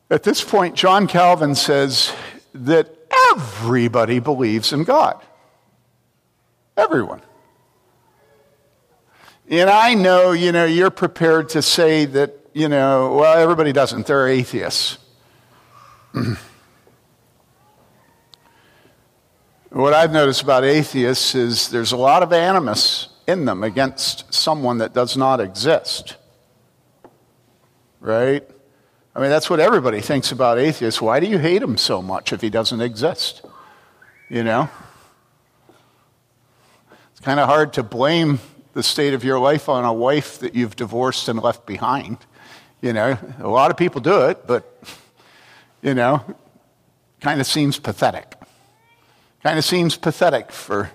At 0.10 0.24
this 0.24 0.43
point, 0.43 0.76
John 0.76 1.08
Calvin 1.08 1.56
says 1.56 2.12
that 2.54 2.93
everybody 3.32 4.20
believes 4.20 4.74
in 4.74 4.84
God. 4.84 5.22
Everyone. 6.76 7.22
And 9.50 9.70
I 9.70 9.93
know, 9.93 10.34
you 10.34 10.52
know, 10.52 10.65
you're 10.65 10.89
prepared 10.91 11.50
to 11.50 11.62
say 11.62 12.04
that, 12.04 12.36
you 12.52 12.67
know, 12.67 13.15
well, 13.15 13.38
everybody 13.38 13.72
doesn't. 13.72 14.08
They're 14.08 14.28
atheists. 14.28 14.98
what 19.82 19.94
I've 19.94 20.12
noticed 20.12 20.42
about 20.42 20.63
atheists 20.63 21.36
is 21.36 21.70
there's 21.70 21.92
a 21.92 21.98
lot 21.98 22.24
of 22.24 22.34
animus 22.34 23.10
in 23.28 23.46
them 23.46 23.63
against 23.63 24.34
someone 24.34 24.80
that 24.80 24.94
does 24.94 25.16
not 25.16 25.40
exist. 25.40 26.16
Right? 28.00 28.44
I 29.16 29.20
mean, 29.20 29.30
that's 29.30 29.50
what 29.50 29.60
everybody 29.60 30.00
thinks 30.00 30.32
about 30.32 30.58
atheists. 30.58 31.02
Why 31.02 31.20
do 31.20 31.28
you 31.28 31.38
hate 31.38 31.62
him 31.62 31.78
so 31.78 32.02
much 32.02 32.34
if 32.34 32.42
he 32.42 32.50
doesn't 32.50 32.82
exist? 32.82 33.44
You 34.30 34.44
know? 34.44 34.70
It's 37.12 37.20
kind 37.20 37.40
of 37.40 37.48
hard 37.50 37.74
to 37.74 37.84
blame 37.84 38.40
the 38.74 38.84
state 38.84 39.13
of 39.13 39.24
your 39.24 39.40
life 39.40 39.70
on 39.70 39.86
a 39.86 39.94
wife 39.94 40.40
that 40.40 40.56
you've 40.56 40.76
divorced 40.76 41.28
and 41.30 41.40
left 41.42 41.66
behind. 41.66 42.18
You 42.82 42.94
know, 42.94 43.18
a 43.40 43.50
lot 43.50 43.72
of 43.72 43.78
people 43.78 44.02
do 44.02 44.28
it, 44.28 44.48
but, 44.48 44.82
you 45.82 45.94
know, 45.94 46.24
kind 47.22 47.42
of 47.42 47.48
seems 47.48 47.80
pathetic. 47.80 48.37
Kind 49.48 49.60
of 49.60 49.64
seems 49.64 49.96
pathetic 49.96 50.52
for 50.52 50.92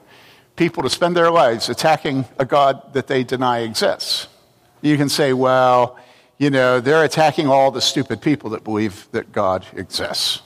people 0.57 0.83
to 0.83 0.91
spend 0.91 1.17
their 1.17 1.31
lives 1.31 1.71
attacking 1.71 2.27
a 2.39 2.45
God 2.45 2.93
that 2.93 3.07
they 3.07 3.25
deny 3.25 3.61
exists. 3.61 4.29
You 4.83 4.99
can 4.99 5.09
say, 5.09 5.33
well, 5.33 5.99
you 6.37 6.51
know, 6.51 6.79
they're 6.79 7.03
attacking 7.03 7.49
all 7.49 7.71
the 7.71 7.81
stupid 7.81 8.21
people 8.21 8.51
that 8.51 8.63
believe 8.63 9.09
that 9.13 9.33
God 9.33 9.65
exists. 9.75 10.43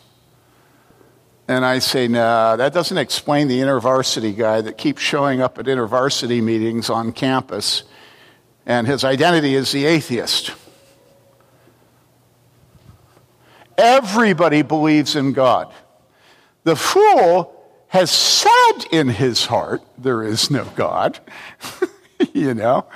And 1.48 1.64
I 1.64 1.80
say, 1.80 2.06
no, 2.06 2.56
that 2.56 2.72
doesn't 2.72 2.96
explain 2.96 3.48
the 3.48 3.58
intervarsity 3.58 4.36
guy 4.36 4.60
that 4.60 4.78
keeps 4.78 5.02
showing 5.02 5.40
up 5.40 5.58
at 5.58 5.64
intervarsity 5.66 6.40
meetings 6.40 6.88
on 6.88 7.10
campus, 7.10 7.82
and 8.66 8.86
his 8.86 9.02
identity 9.02 9.56
is 9.56 9.72
the 9.72 9.84
atheist. 9.84 10.52
Everybody 13.76 14.62
believes 14.62 15.16
in 15.16 15.32
God. 15.32 15.74
The 16.62 16.76
fool 16.76 17.55
has 17.88 18.10
said 18.10 18.84
in 18.90 19.08
his 19.08 19.46
heart, 19.46 19.82
there 19.96 20.22
is 20.22 20.50
no 20.50 20.64
God. 20.76 21.18
you 22.32 22.54
know? 22.54 22.86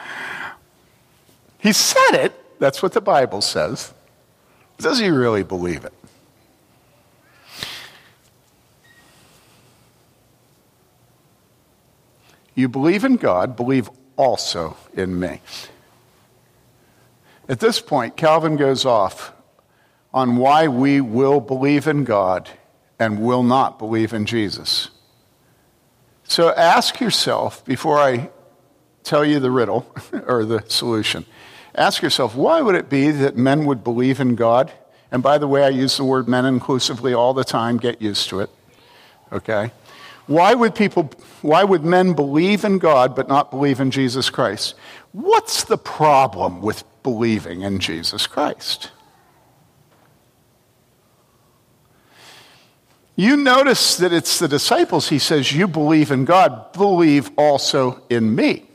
He 1.59 1.73
said 1.73 2.13
it, 2.13 2.59
that's 2.59 2.83
what 2.83 2.93
the 2.93 3.01
Bible 3.01 3.41
says. 3.41 3.93
Does 4.79 4.99
he 4.99 5.09
really 5.09 5.43
believe 5.43 5.85
it? 5.85 5.93
You 12.55 12.69
believe 12.69 13.05
in 13.05 13.17
God, 13.17 13.57
believe 13.57 13.89
also 14.17 14.77
in 14.95 15.19
me. 15.19 15.41
At 17.49 17.61
this 17.61 17.81
point, 17.81 18.17
Calvin 18.17 18.57
goes 18.57 18.85
off 18.85 19.33
on 20.13 20.37
why 20.37 20.69
we 20.69 21.01
will 21.01 21.41
believe 21.41 21.87
in 21.87 22.05
God 22.05 22.51
and 23.01 23.19
will 23.19 23.43
not 23.43 23.81
believe 23.81 24.13
in 24.13 24.27
Jesus. 24.27 24.91
So 26.25 26.55
ask 26.55 27.01
yourself 27.01 27.65
before 27.65 27.99
I 27.99 28.31
tell 29.03 29.25
you 29.25 29.41
the 29.41 29.51
riddle 29.51 29.93
or 30.27 30.45
the 30.45 30.63
solution 30.69 31.27
Ask 31.75 32.03
yourself, 32.03 32.35
why 32.35 32.61
would 32.61 32.75
it 32.75 32.89
be 32.89 33.11
that 33.11 33.37
men 33.37 33.65
would 33.67 33.85
believe 33.85 34.21
in 34.21 34.35
God? 34.35 34.73
And 35.13 35.23
by 35.23 35.39
the 35.39 35.47
way, 35.47 35.65
I 35.65 35.69
use 35.69 35.97
the 35.97 36.05
word 36.05 36.29
men 36.29 36.45
inclusively 36.45 37.15
all 37.15 37.33
the 37.33 37.45
time. 37.45 37.77
Get 37.77 38.03
used 38.03 38.29
to 38.31 38.41
it. 38.41 38.51
Okay? 39.33 39.71
Why 40.27 40.55
would 40.55 40.75
people, 40.75 41.11
why 41.43 41.65
would 41.65 41.85
men 41.85 42.13
believe 42.15 42.65
in 42.65 42.79
God 42.79 43.15
but 43.15 43.29
not 43.29 43.51
believe 43.51 43.81
in 43.81 43.91
Jesus 43.91 44.31
Christ? 44.31 44.75
What's 45.13 45.65
the 45.65 45.79
problem 45.79 46.61
with 46.61 46.85
believing 47.03 47.63
in 47.63 47.79
Jesus 47.79 48.27
Christ? 48.27 48.91
You 53.17 53.37
notice 53.37 53.97
that 53.99 54.13
it's 54.13 54.39
the 54.39 54.49
disciples, 54.49 55.09
he 55.09 55.19
says, 55.19 55.53
You 55.53 55.69
believe 55.69 56.11
in 56.11 56.25
God, 56.25 56.73
believe 56.73 57.31
also 57.37 58.03
in 58.09 58.35
me. 58.35 58.67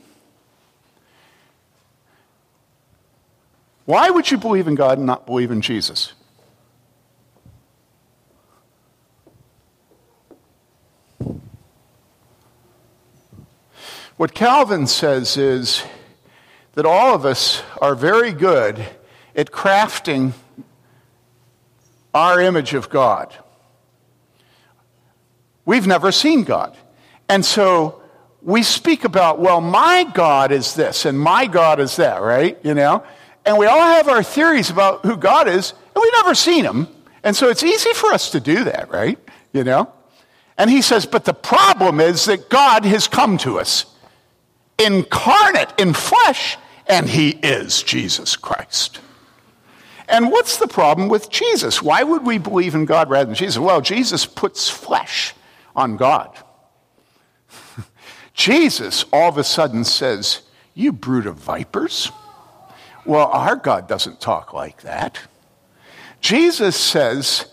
Why 3.86 4.10
would 4.10 4.30
you 4.30 4.36
believe 4.36 4.66
in 4.66 4.74
God 4.74 4.98
and 4.98 5.06
not 5.06 5.26
believe 5.26 5.50
in 5.50 5.60
Jesus? 5.60 6.12
What 14.16 14.34
Calvin 14.34 14.86
says 14.86 15.36
is 15.36 15.84
that 16.72 16.86
all 16.86 17.14
of 17.14 17.26
us 17.26 17.62
are 17.82 17.94
very 17.94 18.32
good 18.32 18.84
at 19.34 19.50
crafting 19.50 20.32
our 22.14 22.40
image 22.40 22.72
of 22.72 22.88
God. 22.88 23.36
We've 25.66 25.86
never 25.86 26.10
seen 26.12 26.44
God. 26.44 26.74
And 27.28 27.44
so 27.44 28.00
we 28.40 28.62
speak 28.62 29.04
about, 29.04 29.40
well, 29.40 29.60
my 29.60 30.04
God 30.14 30.52
is 30.52 30.74
this 30.74 31.04
and 31.04 31.18
my 31.18 31.46
God 31.46 31.80
is 31.80 31.96
that, 31.96 32.22
right? 32.22 32.56
You 32.64 32.72
know? 32.72 33.04
And 33.44 33.58
we 33.58 33.66
all 33.66 33.82
have 33.82 34.08
our 34.08 34.22
theories 34.22 34.70
about 34.70 35.04
who 35.04 35.16
God 35.16 35.48
is, 35.48 35.72
and 35.72 36.02
we've 36.02 36.12
never 36.16 36.34
seen 36.34 36.64
him. 36.64 36.88
And 37.22 37.36
so 37.36 37.48
it's 37.48 37.62
easy 37.62 37.92
for 37.92 38.12
us 38.12 38.30
to 38.30 38.40
do 38.40 38.64
that, 38.64 38.90
right? 38.90 39.18
You 39.52 39.64
know? 39.64 39.92
And 40.56 40.70
he 40.70 40.80
says, 40.82 41.04
but 41.04 41.24
the 41.24 41.34
problem 41.34 42.00
is 42.00 42.24
that 42.24 42.48
God 42.48 42.84
has 42.84 43.08
come 43.08 43.36
to 43.38 43.58
us 43.58 43.86
incarnate 44.78 45.72
in 45.78 45.92
flesh, 45.94 46.56
and 46.86 47.08
he 47.08 47.30
is 47.30 47.82
Jesus 47.82 48.36
Christ. 48.36 49.00
And 50.08 50.30
what's 50.30 50.58
the 50.58 50.68
problem 50.68 51.08
with 51.08 51.30
Jesus? 51.30 51.82
Why 51.82 52.02
would 52.04 52.24
we 52.24 52.38
believe 52.38 52.74
in 52.74 52.84
God 52.84 53.10
rather 53.10 53.26
than 53.26 53.34
Jesus? 53.34 53.58
Well, 53.58 53.80
Jesus 53.80 54.24
puts 54.26 54.70
flesh 54.70 55.34
on 55.76 55.96
God. 55.96 56.36
Jesus 58.34 59.04
all 59.12 59.28
of 59.28 59.38
a 59.38 59.44
sudden 59.44 59.84
says, 59.84 60.40
You 60.74 60.92
brood 60.92 61.26
of 61.26 61.36
vipers. 61.36 62.10
Well, 63.04 63.28
our 63.28 63.54
God 63.54 63.86
doesn't 63.86 64.20
talk 64.20 64.52
like 64.52 64.82
that. 64.82 65.20
Jesus 66.20 66.74
says, 66.76 67.46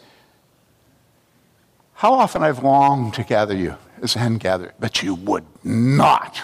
How 1.93 2.13
often 2.13 2.41
I've 2.41 2.63
longed 2.63 3.13
to 3.15 3.23
gather 3.23 3.55
you 3.55 3.75
as 4.01 4.15
a 4.15 4.19
hen 4.19 4.37
gathered, 4.37 4.73
but 4.79 5.03
you 5.03 5.13
would 5.13 5.45
not. 5.63 6.41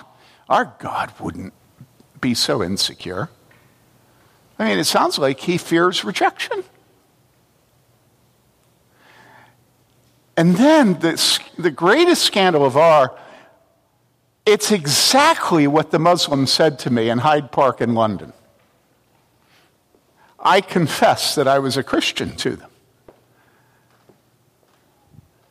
Our 0.47 0.75
God 0.79 1.11
wouldn't 1.19 1.53
be 2.21 2.33
so 2.33 2.61
insecure. 2.61 3.29
I 4.57 4.67
mean, 4.67 4.77
it 4.77 4.85
sounds 4.85 5.17
like 5.17 5.39
he 5.39 5.57
fears 5.57 6.03
rejection. 6.03 6.63
And 10.39 10.55
then 10.55 10.93
the, 11.01 11.41
the 11.57 11.69
greatest 11.69 12.23
scandal 12.23 12.63
of 12.63 12.77
all, 12.77 13.19
it's 14.45 14.71
exactly 14.71 15.67
what 15.67 15.91
the 15.91 15.99
Muslims 15.99 16.49
said 16.49 16.79
to 16.79 16.89
me 16.89 17.09
in 17.09 17.17
Hyde 17.17 17.51
Park 17.51 17.81
in 17.81 17.93
London. 17.93 18.31
I 20.39 20.61
confessed 20.61 21.35
that 21.35 21.49
I 21.49 21.59
was 21.59 21.75
a 21.75 21.83
Christian 21.83 22.37
to 22.37 22.55
them. 22.55 22.69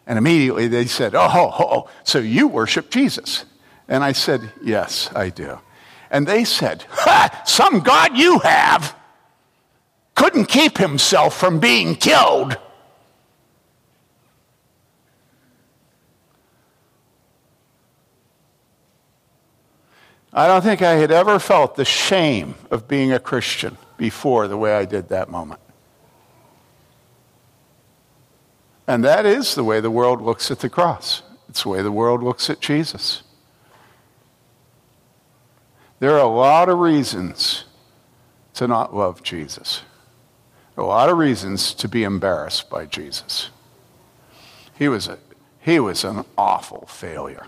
And 0.07 0.17
immediately 0.17 0.69
they 0.69 0.87
said, 0.87 1.15
oh, 1.15 1.29
oh, 1.31 1.55
oh, 1.59 1.91
so 2.03 2.19
you 2.19 2.49
worship 2.49 2.89
Jesus. 2.89 3.45
And 3.89 4.03
I 4.03 4.13
said, 4.13 4.41
Yes, 4.63 5.11
I 5.15 5.29
do. 5.29 5.61
And 6.11 6.27
they 6.27 6.45
said, 6.45 6.87
Ha! 6.89 7.43
Some 7.45 7.81
God 7.81 8.17
you 8.17 8.39
have 8.39 8.97
couldn't 10.15 10.47
keep 10.47 10.79
himself 10.79 11.39
from 11.39 11.61
being 11.61 11.95
killed. 11.95 12.57
I 20.39 20.47
don't 20.47 20.63
think 20.63 20.83
I 20.83 20.93
had 20.93 21.11
ever 21.11 21.41
felt 21.41 21.75
the 21.75 21.85
shame 21.85 22.55
of 22.71 22.87
being 22.87 23.13
a 23.13 23.19
Christian 23.19 23.77
before 23.97 24.47
the 24.47 24.57
way 24.57 24.73
I 24.73 24.85
did 24.85 25.09
that 25.09 25.29
moment. 25.29 25.61
And 28.87 29.03
that 29.03 29.27
is 29.27 29.57
the 29.57 29.65
way 29.65 29.81
the 29.81 29.91
world 29.91 30.23
looks 30.23 30.53
at 30.53 30.61
the 30.61 30.71
cross. 30.71 31.25
It's 31.49 31.65
the 31.65 31.71
way 31.71 31.83
the 31.83 31.91
world 31.91 32.23
looks 32.23 32.49
at 32.49 32.61
Jesus. 32.61 33.25
There 35.99 36.13
are 36.13 36.21
a 36.21 36.29
lot 36.29 36.69
of 36.69 36.79
reasons 36.79 37.65
to 38.55 38.69
not 38.69 38.95
love 38.95 39.25
Jesus. 39.25 39.83
A 40.77 40.85
lot 40.85 41.09
of 41.09 41.19
reasons 41.19 41.75
to 41.75 41.89
be 41.89 42.05
embarrassed 42.05 42.71
by 42.71 42.87
Jesus. 42.87 43.51
He 44.79 44.87
was, 44.87 45.09
a, 45.09 45.19
he 45.59 45.81
was 45.81 46.05
an 46.05 46.25
awful 46.37 46.87
failure. 46.87 47.47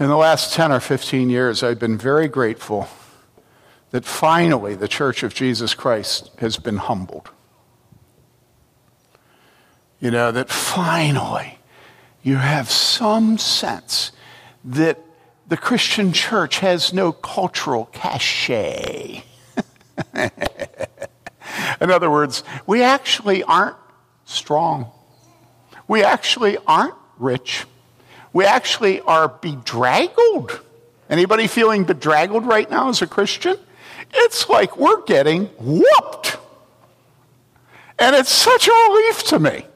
In 0.00 0.08
the 0.08 0.16
last 0.16 0.54
10 0.54 0.72
or 0.72 0.80
15 0.80 1.28
years, 1.28 1.62
I've 1.62 1.78
been 1.78 1.98
very 1.98 2.26
grateful 2.26 2.88
that 3.90 4.06
finally 4.06 4.74
the 4.74 4.88
Church 4.88 5.22
of 5.22 5.34
Jesus 5.34 5.74
Christ 5.74 6.30
has 6.38 6.56
been 6.56 6.78
humbled. 6.78 7.30
You 10.00 10.10
know, 10.10 10.32
that 10.32 10.48
finally 10.48 11.58
you 12.22 12.36
have 12.36 12.70
some 12.70 13.36
sense 13.36 14.12
that 14.64 14.98
the 15.46 15.58
Christian 15.58 16.14
church 16.14 16.60
has 16.60 16.94
no 16.94 17.12
cultural 17.12 17.86
cachet. 17.92 19.22
In 20.14 21.90
other 21.90 22.10
words, 22.10 22.42
we 22.66 22.82
actually 22.82 23.42
aren't 23.42 23.76
strong. 24.24 24.90
We 25.86 26.02
actually 26.02 26.56
aren't 26.66 26.94
rich. 27.18 27.66
We 28.32 28.44
actually 28.44 29.00
are 29.00 29.28
bedraggled. 29.28 30.60
Anybody 31.10 31.46
feeling 31.46 31.84
bedraggled 31.84 32.46
right 32.46 32.70
now 32.70 32.88
as 32.88 33.02
a 33.02 33.06
Christian? 33.06 33.58
It's 34.12 34.48
like 34.48 34.76
we're 34.76 35.02
getting 35.02 35.46
whooped. 35.58 36.38
And 37.98 38.16
it's 38.16 38.32
such 38.32 38.68
a 38.68 38.70
relief 38.70 39.24
to 39.24 39.38
me 39.38 39.66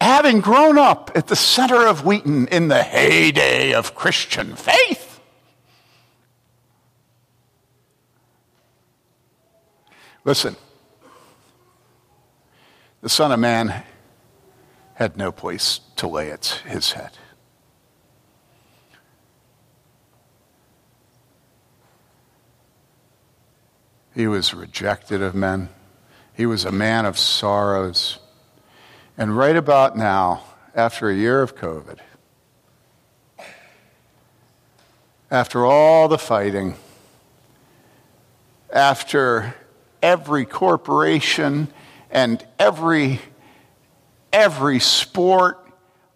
having 0.00 0.40
grown 0.40 0.78
up 0.78 1.10
at 1.16 1.26
the 1.26 1.34
center 1.34 1.84
of 1.86 2.04
Wheaton 2.04 2.46
in 2.48 2.68
the 2.68 2.82
heyday 2.82 3.74
of 3.74 3.94
Christian 3.94 4.54
faith, 4.54 5.20
listen, 10.24 10.54
the 13.00 13.08
Son 13.08 13.32
of 13.32 13.40
Man 13.40 13.82
had 14.96 15.16
no 15.16 15.30
place 15.30 15.80
to 15.94 16.08
lay 16.08 16.28
its, 16.28 16.58
his 16.60 16.92
head. 16.92 17.10
He 24.14 24.26
was 24.26 24.54
rejected 24.54 25.20
of 25.20 25.34
men. 25.34 25.68
He 26.32 26.46
was 26.46 26.64
a 26.64 26.72
man 26.72 27.04
of 27.04 27.18
sorrows. 27.18 28.18
And 29.18 29.36
right 29.36 29.56
about 29.56 29.98
now, 29.98 30.44
after 30.74 31.10
a 31.10 31.14
year 31.14 31.42
of 31.42 31.54
COVID, 31.54 31.98
after 35.30 35.66
all 35.66 36.08
the 36.08 36.16
fighting, 36.16 36.76
after 38.72 39.54
every 40.02 40.46
corporation 40.46 41.68
and 42.10 42.42
every 42.58 43.20
every 44.32 44.80
sport 44.80 45.58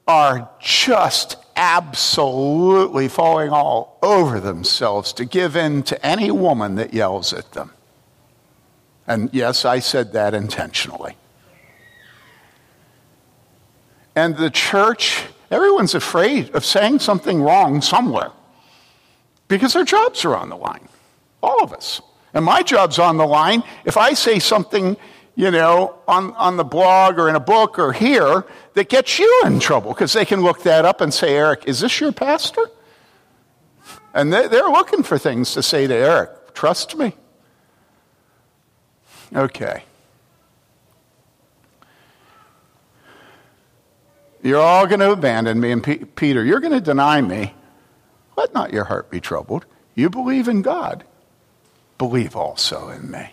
are 0.07 0.49
just 0.61 1.37
absolutely 1.57 3.07
falling 3.09 3.51
all 3.51 3.99
over 4.03 4.41
themselves 4.41 5.13
to 5.13 5.25
give 5.25 5.57
in 5.57 5.83
to 5.85 6.07
any 6.07 6.31
woman 6.31 6.75
that 6.77 6.95
yells 6.95 7.33
at 7.33 7.53
them. 7.53 7.73
And 9.07 9.31
yes, 9.33 9.65
I 9.65 9.79
said 9.81 10.13
that 10.13 10.35
intentionally. 10.35 11.17
And 14.17 14.37
the 14.37 14.51
church, 14.51 15.25
everyone's 15.51 15.95
afraid 15.95 16.51
of 16.55 16.65
saying 16.65 17.01
something 17.01 17.43
wrong 17.43 17.81
somewhere 17.81 18.33
because 19.49 19.73
their 19.73 19.85
jobs 19.85 20.25
are 20.25 20.37
on 20.37 20.49
the 20.49 20.57
line. 20.57 20.89
All 21.43 21.63
of 21.63 21.73
us. 21.73 22.01
And 22.35 22.45
my 22.45 22.63
job's 22.63 22.99
on 22.99 23.17
the 23.17 23.27
line. 23.27 23.63
If 23.85 23.97
I 23.97 24.15
say 24.15 24.39
something, 24.39 24.97
you 25.41 25.51
know, 25.51 25.99
on, 26.07 26.35
on 26.35 26.59
the 26.59 26.65
blog 26.65 27.19
or 27.19 27.31
in 27.31 27.35
a 27.35 27.41
book 27.41 27.79
or 27.79 27.95
here 27.95 28.45
that 28.75 28.91
gets 28.91 29.19
you 29.19 29.43
in 29.47 29.59
trouble 29.59 29.95
because 29.95 30.13
they 30.13 30.27
can 30.27 30.43
look 30.43 30.65
that 30.65 30.85
up 30.85 31.01
and 31.01 31.15
say, 31.15 31.35
Eric, 31.35 31.65
is 31.65 31.81
this 31.81 31.99
your 31.99 32.13
pastor? 32.13 32.69
And 34.13 34.31
they're 34.31 34.69
looking 34.69 35.03
for 35.03 35.17
things 35.17 35.55
to 35.55 35.63
say 35.63 35.87
to 35.87 35.95
Eric. 35.95 36.53
Trust 36.53 36.95
me. 36.95 37.15
Okay. 39.35 39.83
You're 44.43 44.61
all 44.61 44.87
going 44.87 45.01
to 45.01 45.13
abandon 45.13 45.59
me. 45.59 45.71
And 45.71 45.83
P- 45.83 46.05
Peter, 46.05 46.45
you're 46.45 46.61
going 46.61 46.75
to 46.75 46.83
deny 46.83 47.23
me. 47.23 47.55
Let 48.37 48.53
not 48.53 48.75
your 48.75 48.85
heart 48.85 49.11
be 49.11 49.23
troubled. 49.23 49.65
You 49.95 50.11
believe 50.11 50.49
in 50.49 50.61
God. 50.61 51.03
Believe 51.97 52.37
also 52.37 52.91
in 52.91 53.11
me. 53.11 53.31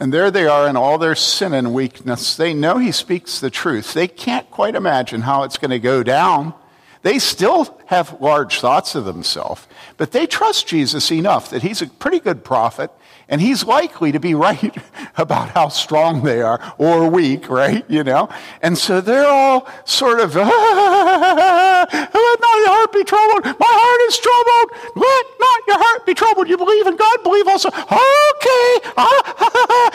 And 0.00 0.14
there 0.14 0.30
they 0.30 0.46
are 0.46 0.66
in 0.66 0.78
all 0.78 0.96
their 0.96 1.14
sin 1.14 1.52
and 1.52 1.74
weakness. 1.74 2.34
They 2.34 2.54
know 2.54 2.78
he 2.78 2.90
speaks 2.90 3.38
the 3.38 3.50
truth. 3.50 3.92
They 3.92 4.08
can't 4.08 4.50
quite 4.50 4.74
imagine 4.74 5.20
how 5.20 5.42
it's 5.42 5.58
going 5.58 5.72
to 5.72 5.78
go 5.78 6.02
down. 6.02 6.54
They 7.02 7.18
still 7.18 7.78
have 7.86 8.18
large 8.20 8.60
thoughts 8.60 8.94
of 8.94 9.04
themselves, 9.04 9.66
but 9.98 10.12
they 10.12 10.26
trust 10.26 10.66
Jesus 10.66 11.12
enough 11.12 11.50
that 11.50 11.62
he's 11.62 11.82
a 11.82 11.86
pretty 11.86 12.18
good 12.18 12.44
prophet 12.44 12.90
and 13.30 13.40
he's 13.40 13.64
likely 13.64 14.12
to 14.12 14.20
be 14.20 14.34
right 14.50 14.76
about 15.16 15.50
how 15.50 15.68
strong 15.68 16.22
they 16.22 16.42
are 16.42 16.60
or 16.76 17.08
weak, 17.08 17.48
right? 17.48 17.88
You 17.88 18.04
know? 18.04 18.28
And 18.60 18.76
so 18.76 19.00
they're 19.00 19.26
all 19.26 19.66
sort 19.84 20.20
of, 20.20 20.36
ah, 20.38 21.86
let 21.90 22.40
not 22.40 22.58
your 22.58 22.68
heart 22.68 22.92
be 22.92 23.04
troubled. 23.04 23.44
My 23.44 23.72
heart 23.72 24.00
is 24.10 24.18
troubled. 24.18 24.70
Let 24.96 25.26
not 25.40 25.60
your 25.68 25.78
heart 25.78 26.04
be 26.06 26.14
troubled. 26.14 26.48
You 26.48 26.58
believe 26.58 26.86
in 26.86 26.96
God, 26.96 27.22
believe 27.22 27.46
also. 27.46 27.68
Okay, 27.68 28.90
I'll, 28.96 29.22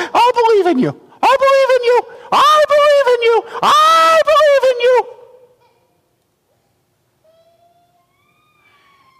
I'll 0.14 0.34
believe 0.34 0.68
in 0.68 0.80
you. 0.80 1.02
I 1.22 1.38
believe 1.38 1.70
in 1.76 1.84
you. 1.84 2.02
I 2.32 2.64
believe 2.68 3.08
in 3.14 3.22
you. 3.24 3.44
I 3.62 4.22
believe 4.26 4.64
in 4.72 4.80
you. 4.82 5.16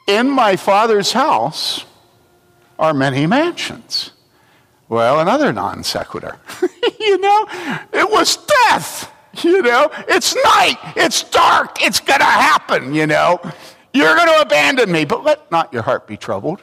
In 0.08 0.30
my 0.30 0.56
father's 0.56 1.12
house, 1.12 1.86
are 2.78 2.94
many 2.94 3.28
mansions. 3.28 4.12
Well, 4.88 5.20
another 5.20 5.52
non 5.52 5.84
sequitur. 5.84 6.40
you 7.00 7.18
know, 7.18 7.48
it 7.94 8.10
was 8.10 8.38
death. 8.38 9.12
You 9.44 9.62
know, 9.62 9.90
it's 10.08 10.34
night, 10.36 10.78
it's 10.96 11.24
dark, 11.24 11.82
it's 11.82 12.00
going 12.00 12.20
to 12.20 12.26
happen, 12.26 12.94
you 12.94 13.06
know. 13.06 13.40
You're 13.94 14.16
going 14.16 14.28
to 14.28 14.42
abandon 14.42 14.92
me, 14.92 15.04
but 15.06 15.24
let 15.24 15.52
not 15.52 15.74
your 15.74 15.82
heart 15.82 16.08
be 16.08 16.16
troubled. 16.16 16.62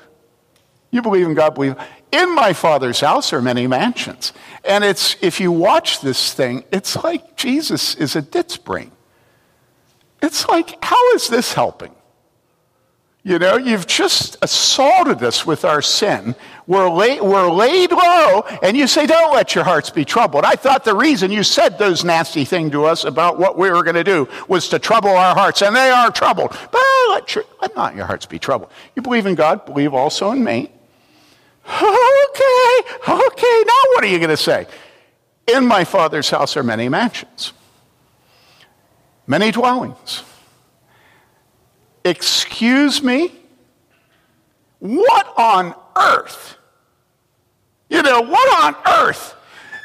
You 0.90 1.03
believe 1.03 1.27
in 1.27 1.35
God, 1.35 1.55
believe. 1.55 1.77
In 2.12 2.35
my 2.35 2.53
Father's 2.53 3.01
house 3.01 3.33
are 3.33 3.40
many 3.40 3.66
mansions. 3.66 4.33
And 4.64 4.85
it's, 4.85 5.16
if 5.22 5.40
you 5.40 5.51
watch 5.51 6.03
this 6.03 6.35
thing, 6.35 6.64
it's 6.70 7.03
like 7.03 7.37
Jesus 7.37 7.94
is 7.94 8.16
a 8.16 8.22
ditz 8.22 8.59
brain. 8.59 8.92
It's 10.22 10.46
like, 10.48 10.83
how 10.85 11.12
is 11.14 11.29
this 11.29 11.55
helping? 11.55 11.94
You 13.25 13.39
know, 13.39 13.57
you've 13.57 13.87
just 13.87 14.37
assaulted 14.43 15.23
us 15.23 15.47
with 15.47 15.65
our 15.65 15.81
sin. 15.81 16.35
We're, 16.67 16.91
lay, 16.91 17.21
we're 17.21 17.51
laid 17.51 17.93
low, 17.93 18.41
and 18.65 18.77
you 18.77 18.89
say, 18.89 19.07
Don't 19.07 19.33
let 19.33 19.55
your 19.55 19.63
hearts 19.63 19.91
be 19.91 20.05
troubled. 20.05 20.45
I 20.45 20.57
thought 20.57 20.85
the 20.85 20.97
reason 20.97 21.31
you 21.31 21.45
said 21.45 21.79
those 21.79 22.05
nasty 22.05 22.45
things 22.45 22.73
to 22.73 22.85
us 22.85 23.05
about 23.05 23.39
what 23.39 23.57
we 23.57 23.71
were 23.71 23.85
going 23.85 23.95
to 23.95 24.03
do 24.03 24.29
was 24.49 24.69
to 24.71 24.81
trouble 24.81 25.11
our 25.11 25.37
hearts, 25.37 25.63
and 25.63 25.75
they 25.75 25.91
are 25.91 26.11
troubled. 26.11 26.51
But 26.51 26.83
let, 27.11 27.35
your, 27.35 27.45
let 27.61 27.77
not 27.77 27.95
your 27.95 28.07
hearts 28.07 28.27
be 28.27 28.41
troubled. 28.41 28.73
You 28.97 29.03
believe 29.03 29.27
in 29.27 29.37
God, 29.37 29.67
believe 29.67 29.95
also 29.95 30.33
in 30.33 30.43
me. 30.43 30.73
Okay, 31.65 32.81
okay, 33.09 33.63
now 33.67 33.83
what 33.93 34.03
are 34.03 34.09
you 34.09 34.19
going 34.19 34.31
to 34.31 34.37
say? 34.37 34.67
In 35.47 35.65
my 35.65 35.85
Father's 35.85 36.29
house 36.29 36.57
are 36.57 36.65
many 36.65 36.89
mansions, 36.89 37.53
many 39.29 39.53
dwellings. 39.53 40.25
Excuse 42.05 43.03
me? 43.03 43.33
What 44.79 45.33
on 45.38 45.75
earth? 45.97 46.57
You 47.88 48.03
know, 48.03 48.21
what 48.21 48.65
on 48.65 48.77
earth? 48.87 49.37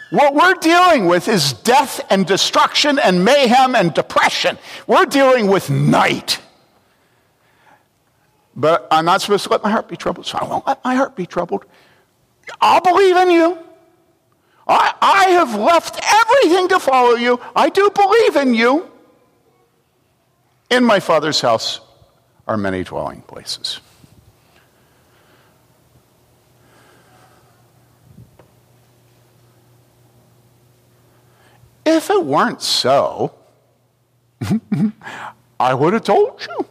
What 0.09 0.33
we're 0.33 0.55
dealing 0.55 1.05
with 1.05 1.27
is 1.27 1.53
death 1.53 1.99
and 2.09 2.25
destruction 2.25 2.97
and 2.97 3.23
mayhem 3.23 3.75
and 3.75 3.93
depression. 3.93 4.57
We're 4.87 5.05
dealing 5.05 5.47
with 5.47 5.69
night. 5.69 6.39
But 8.55 8.87
I'm 8.89 9.05
not 9.05 9.21
supposed 9.21 9.43
to 9.43 9.49
let 9.51 9.61
my 9.61 9.69
heart 9.69 9.87
be 9.87 9.97
troubled, 9.97 10.25
so 10.25 10.39
I 10.39 10.45
won't 10.45 10.65
let 10.65 10.83
my 10.83 10.95
heart 10.95 11.15
be 11.15 11.25
troubled. 11.25 11.65
I'll 12.61 12.81
believe 12.81 13.17
in 13.17 13.29
you. 13.29 13.59
I, 14.67 14.93
I 15.01 15.25
have 15.31 15.53
left 15.53 15.99
everything 16.03 16.69
to 16.69 16.79
follow 16.79 17.15
you. 17.15 17.39
I 17.55 17.69
do 17.69 17.89
believe 17.91 18.35
in 18.37 18.53
you. 18.53 18.89
In 20.69 20.83
my 20.83 20.99
Father's 20.99 21.39
house 21.39 21.81
are 22.47 22.57
many 22.57 22.83
dwelling 22.83 23.21
places. 23.21 23.81
If 31.85 32.09
it 32.09 32.25
weren't 32.25 32.61
so, 32.61 33.33
I 35.59 35.73
would 35.73 35.93
have 35.93 36.03
told 36.03 36.45
you. 36.47 36.65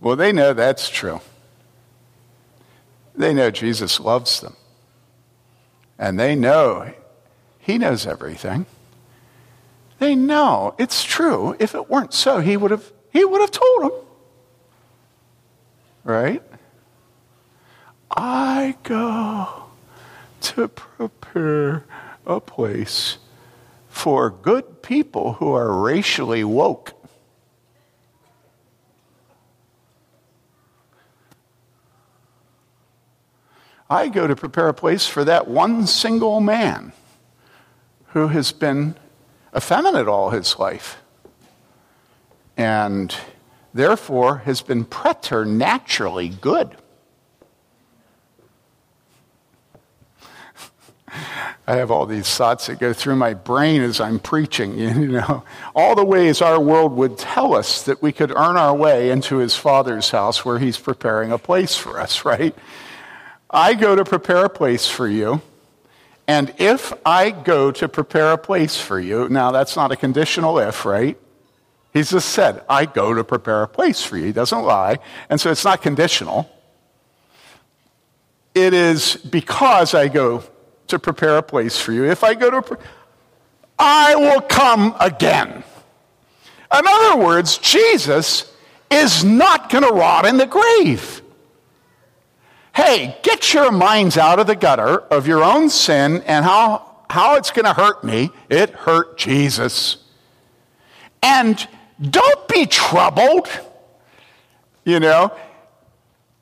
Well, 0.00 0.16
they 0.16 0.32
know 0.32 0.52
that's 0.52 0.88
true. 0.88 1.20
They 3.14 3.32
know 3.32 3.50
Jesus 3.50 3.98
loves 3.98 4.40
them. 4.40 4.56
And 5.98 6.18
they 6.20 6.34
know 6.34 6.92
He 7.58 7.78
knows 7.78 8.06
everything. 8.06 8.66
They 9.98 10.14
know 10.14 10.74
it's 10.78 11.02
true. 11.02 11.56
If 11.58 11.74
it 11.74 11.88
weren't 11.88 12.12
so, 12.12 12.40
He 12.40 12.56
would 12.56 12.70
have 12.70 12.92
he 13.16 13.24
would 13.24 13.40
have 13.40 13.50
told 13.50 13.84
him. 13.84 13.98
Right? 16.04 16.42
I 18.10 18.76
go 18.82 19.64
to 20.42 20.68
prepare 20.68 21.84
a 22.26 22.40
place 22.40 23.16
for 23.88 24.28
good 24.28 24.82
people 24.82 25.34
who 25.34 25.52
are 25.52 25.72
racially 25.72 26.44
woke. 26.44 26.92
I 33.88 34.08
go 34.08 34.26
to 34.26 34.36
prepare 34.36 34.68
a 34.68 34.74
place 34.74 35.06
for 35.06 35.24
that 35.24 35.48
one 35.48 35.86
single 35.86 36.40
man 36.40 36.92
who 38.08 38.28
has 38.28 38.52
been 38.52 38.94
effeminate 39.56 40.06
all 40.06 40.30
his 40.30 40.58
life 40.58 40.98
and 42.56 43.14
therefore 43.74 44.38
has 44.38 44.62
been 44.62 44.84
preternaturally 44.84 46.28
good. 46.28 46.76
I 51.66 51.76
have 51.76 51.90
all 51.90 52.06
these 52.06 52.28
thoughts 52.34 52.66
that 52.66 52.78
go 52.78 52.92
through 52.92 53.16
my 53.16 53.34
brain 53.34 53.82
as 53.82 54.00
I'm 54.00 54.18
preaching, 54.18 54.78
you 54.78 55.08
know. 55.08 55.44
All 55.74 55.94
the 55.94 56.04
ways 56.04 56.40
our 56.40 56.60
world 56.60 56.92
would 56.92 57.18
tell 57.18 57.54
us 57.54 57.82
that 57.84 58.02
we 58.02 58.12
could 58.12 58.30
earn 58.30 58.56
our 58.56 58.74
way 58.74 59.10
into 59.10 59.36
his 59.38 59.54
father's 59.56 60.10
house 60.10 60.44
where 60.44 60.58
he's 60.58 60.78
preparing 60.78 61.32
a 61.32 61.38
place 61.38 61.76
for 61.76 61.98
us, 62.00 62.24
right? 62.24 62.54
I 63.50 63.74
go 63.74 63.94
to 63.94 64.04
prepare 64.04 64.44
a 64.44 64.50
place 64.50 64.88
for 64.88 65.06
you. 65.06 65.40
And 66.28 66.52
if 66.58 66.92
I 67.06 67.30
go 67.30 67.70
to 67.70 67.88
prepare 67.88 68.32
a 68.32 68.38
place 68.38 68.80
for 68.80 68.98
you, 68.98 69.28
now 69.28 69.52
that's 69.52 69.76
not 69.76 69.92
a 69.92 69.96
conditional 69.96 70.58
if, 70.58 70.84
right? 70.84 71.16
He 71.96 72.02
just 72.02 72.28
said, 72.28 72.62
I 72.68 72.84
go 72.84 73.14
to 73.14 73.24
prepare 73.24 73.62
a 73.62 73.68
place 73.68 74.02
for 74.02 74.18
you. 74.18 74.26
He 74.26 74.32
doesn't 74.32 74.62
lie. 74.62 74.98
And 75.30 75.40
so 75.40 75.50
it's 75.50 75.64
not 75.64 75.80
conditional. 75.80 76.46
It 78.54 78.74
is 78.74 79.16
because 79.16 79.94
I 79.94 80.08
go 80.08 80.44
to 80.88 80.98
prepare 80.98 81.38
a 81.38 81.42
place 81.42 81.80
for 81.80 81.92
you. 81.92 82.04
If 82.04 82.22
I 82.22 82.34
go 82.34 82.50
to, 82.50 82.78
I 83.78 84.14
will 84.14 84.42
come 84.42 84.94
again. 85.00 85.64
In 86.70 86.82
other 86.86 87.16
words, 87.16 87.56
Jesus 87.56 88.54
is 88.90 89.24
not 89.24 89.70
going 89.70 89.84
to 89.84 89.94
rot 89.94 90.26
in 90.26 90.36
the 90.36 90.44
grave. 90.44 91.22
Hey, 92.74 93.16
get 93.22 93.54
your 93.54 93.72
minds 93.72 94.18
out 94.18 94.38
of 94.38 94.46
the 94.46 94.54
gutter 94.54 94.98
of 94.98 95.26
your 95.26 95.42
own 95.42 95.70
sin 95.70 96.22
and 96.26 96.44
how, 96.44 97.04
how 97.08 97.36
it's 97.36 97.52
going 97.52 97.64
to 97.64 97.72
hurt 97.72 98.04
me. 98.04 98.32
It 98.50 98.68
hurt 98.68 99.16
Jesus. 99.16 99.96
And 101.22 101.66
don't 102.00 102.48
be 102.48 102.66
troubled. 102.66 103.48
You 104.84 105.00
know, 105.00 105.36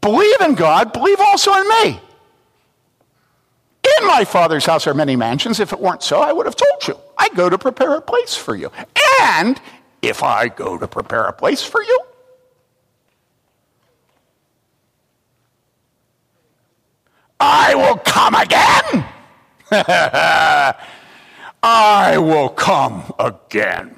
believe 0.01 0.41
in 0.41 0.55
God, 0.55 0.93
believe 0.93 1.19
also 1.21 1.53
in 1.55 1.69
me. 1.69 2.01
In 4.01 4.07
my 4.07 4.25
Father's 4.25 4.67
house 4.67 4.87
are 4.87 4.95
many 4.95 5.17
mansions. 5.17 5.61
If 5.61 5.73
it 5.73 5.81
weren't 5.81 6.03
so, 6.03 6.21
I 6.21 6.33
would 6.33 6.47
have 6.47 6.57
told 6.57 6.89
you. 6.89 6.99
I 7.19 7.29
go 7.31 7.49
to 7.49 7.59
prepare 7.59 7.95
a 7.95 8.01
place 8.01 8.35
for 8.35 8.55
you. 8.55 8.71
And 9.21 9.61
if 10.03 10.23
I 10.23 10.49
go 10.49 10.79
to 10.79 10.89
prepare 10.89 11.25
a 11.25 11.33
place 11.33 11.63
for 11.63 11.83
you, 11.83 12.01
I 17.41 17.75
will 17.75 17.97
come 17.97 18.35
again. 18.35 19.07
I 21.63 22.19
will 22.19 22.49
come 22.49 23.13
again. 23.19 23.97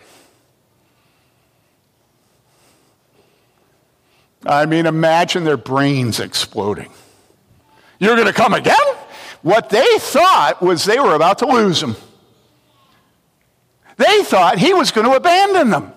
I 4.46 4.66
mean, 4.66 4.86
imagine 4.86 5.44
their 5.44 5.56
brains 5.56 6.20
exploding. 6.20 6.90
You're 7.98 8.14
going 8.14 8.26
to 8.26 8.32
come 8.32 8.54
again? 8.54 8.76
What 9.42 9.70
they 9.70 9.86
thought 9.98 10.62
was 10.62 10.84
they 10.84 10.98
were 10.98 11.14
about 11.14 11.38
to 11.38 11.46
lose 11.46 11.82
him. 11.82 11.96
They 13.96 14.22
thought 14.24 14.58
he 14.58 14.74
was 14.74 14.90
going 14.90 15.06
to 15.06 15.16
abandon 15.16 15.70
them. 15.70 15.92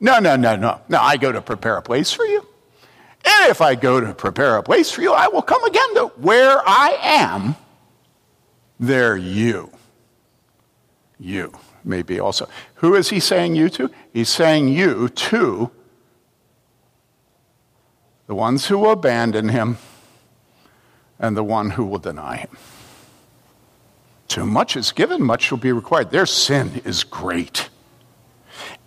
No, 0.00 0.18
no, 0.18 0.36
no, 0.36 0.56
no. 0.56 0.80
No, 0.88 1.00
I 1.00 1.16
go 1.16 1.32
to 1.32 1.40
prepare 1.40 1.76
a 1.76 1.82
place 1.82 2.12
for 2.12 2.24
you. 2.24 2.46
And 3.24 3.50
if 3.50 3.60
I 3.60 3.74
go 3.74 4.00
to 4.00 4.12
prepare 4.12 4.56
a 4.56 4.62
place 4.62 4.90
for 4.90 5.00
you, 5.00 5.12
I 5.12 5.28
will 5.28 5.42
come 5.42 5.64
again 5.64 5.94
to 5.94 6.06
where 6.16 6.60
I 6.66 6.98
am. 7.00 7.56
There 8.78 9.16
you. 9.16 9.70
You 11.18 11.54
maybe 11.84 12.20
also. 12.20 12.48
Who 12.76 12.94
is 12.94 13.08
he 13.08 13.20
saying 13.20 13.54
you 13.54 13.70
to? 13.70 13.90
He's 14.12 14.28
saying 14.28 14.68
you 14.68 15.08
to 15.08 15.70
the 18.26 18.34
ones 18.34 18.66
who 18.66 18.78
will 18.78 18.92
abandon 18.92 19.48
him, 19.48 19.78
and 21.18 21.36
the 21.36 21.44
one 21.44 21.70
who 21.70 21.84
will 21.84 21.98
deny 21.98 22.36
him. 22.36 22.56
Too 24.28 24.46
much 24.46 24.76
is 24.76 24.92
given, 24.92 25.22
much 25.22 25.50
will 25.50 25.58
be 25.58 25.72
required. 25.72 26.10
Their 26.10 26.26
sin 26.26 26.82
is 26.84 27.04
great. 27.04 27.68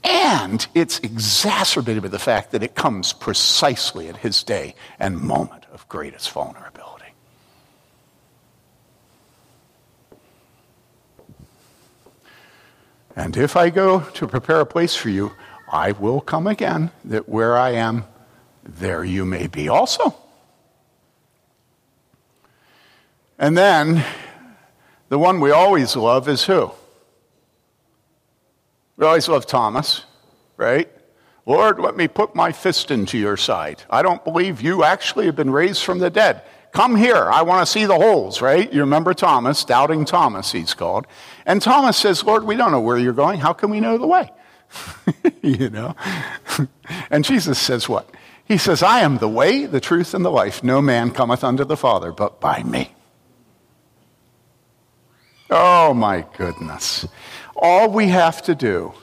And 0.03 0.65
it's 0.73 0.99
exacerbated 0.99 2.03
by 2.03 2.09
the 2.09 2.19
fact 2.19 2.51
that 2.51 2.63
it 2.63 2.75
comes 2.75 3.13
precisely 3.13 4.09
at 4.09 4.17
his 4.17 4.43
day 4.43 4.75
and 4.99 5.19
moment 5.19 5.65
of 5.71 5.87
greatest 5.89 6.31
vulnerability. 6.31 7.05
And 13.15 13.35
if 13.35 13.55
I 13.55 13.69
go 13.69 14.01
to 14.01 14.27
prepare 14.27 14.59
a 14.59 14.65
place 14.65 14.95
for 14.95 15.09
you, 15.09 15.31
I 15.71 15.91
will 15.91 16.21
come 16.21 16.45
again, 16.45 16.91
that 17.05 17.27
where 17.27 17.57
I 17.57 17.71
am, 17.71 18.05
there 18.67 19.03
you 19.03 19.25
may 19.25 19.47
be 19.47 19.69
also. 19.69 20.15
And 23.39 23.57
then 23.57 24.03
the 25.09 25.19
one 25.19 25.39
we 25.39 25.51
always 25.51 25.95
love 25.95 26.27
is 26.27 26.43
who? 26.43 26.71
We 28.97 29.05
always 29.05 29.27
love 29.27 29.45
Thomas, 29.45 30.03
right? 30.57 30.89
Lord, 31.45 31.79
let 31.79 31.95
me 31.95 32.07
put 32.07 32.35
my 32.35 32.51
fist 32.51 32.91
into 32.91 33.17
your 33.17 33.37
side. 33.37 33.83
I 33.89 34.01
don't 34.01 34.23
believe 34.23 34.61
you 34.61 34.83
actually 34.83 35.27
have 35.27 35.35
been 35.35 35.51
raised 35.51 35.83
from 35.83 35.99
the 35.99 36.09
dead. 36.09 36.41
Come 36.73 36.95
here. 36.95 37.29
I 37.31 37.43
want 37.43 37.65
to 37.65 37.71
see 37.71 37.85
the 37.85 37.95
holes, 37.95 38.41
right? 38.41 38.71
You 38.71 38.81
remember 38.81 39.13
Thomas, 39.13 39.63
doubting 39.63 40.03
Thomas, 40.03 40.51
he's 40.51 40.73
called. 40.73 41.07
And 41.45 41.61
Thomas 41.61 41.95
says, 41.95 42.23
Lord, 42.23 42.43
we 42.43 42.55
don't 42.55 42.71
know 42.71 42.81
where 42.81 42.97
you're 42.97 43.13
going. 43.13 43.39
How 43.39 43.53
can 43.53 43.69
we 43.69 43.79
know 43.79 43.97
the 43.97 44.07
way? 44.07 44.29
you 45.41 45.69
know? 45.69 45.95
and 47.09 47.23
Jesus 47.23 47.57
says, 47.57 47.87
What? 47.87 48.09
He 48.47 48.57
says, 48.57 48.81
I 48.81 49.01
am 49.01 49.17
the 49.17 49.27
way, 49.27 49.65
the 49.65 49.81
truth, 49.81 50.13
and 50.13 50.23
the 50.23 50.31
life. 50.31 50.63
No 50.63 50.81
man 50.81 51.11
cometh 51.11 51.43
unto 51.43 51.65
the 51.65 51.75
Father 51.75 52.13
but 52.13 52.39
by 52.39 52.63
me. 52.63 52.93
Oh 55.49 55.93
my 55.93 56.25
goodness. 56.37 57.05
All 57.55 57.91
we 57.91 58.07
have 58.07 58.41
to 58.43 58.55
do 58.55 58.93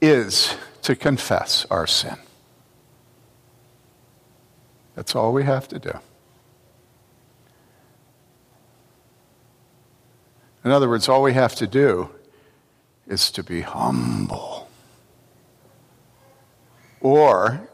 is 0.00 0.56
to 0.82 0.96
confess 0.96 1.66
our 1.70 1.86
sin. 1.86 2.16
That's 4.94 5.14
all 5.14 5.32
we 5.32 5.44
have 5.44 5.68
to 5.68 5.78
do. 5.78 5.92
In 10.64 10.70
other 10.70 10.88
words, 10.88 11.08
all 11.08 11.22
we 11.22 11.32
have 11.34 11.54
to 11.56 11.66
do 11.66 12.08
is 13.06 13.30
to 13.32 13.42
be 13.42 13.62
humble. 13.62 14.68
Or 17.00 17.68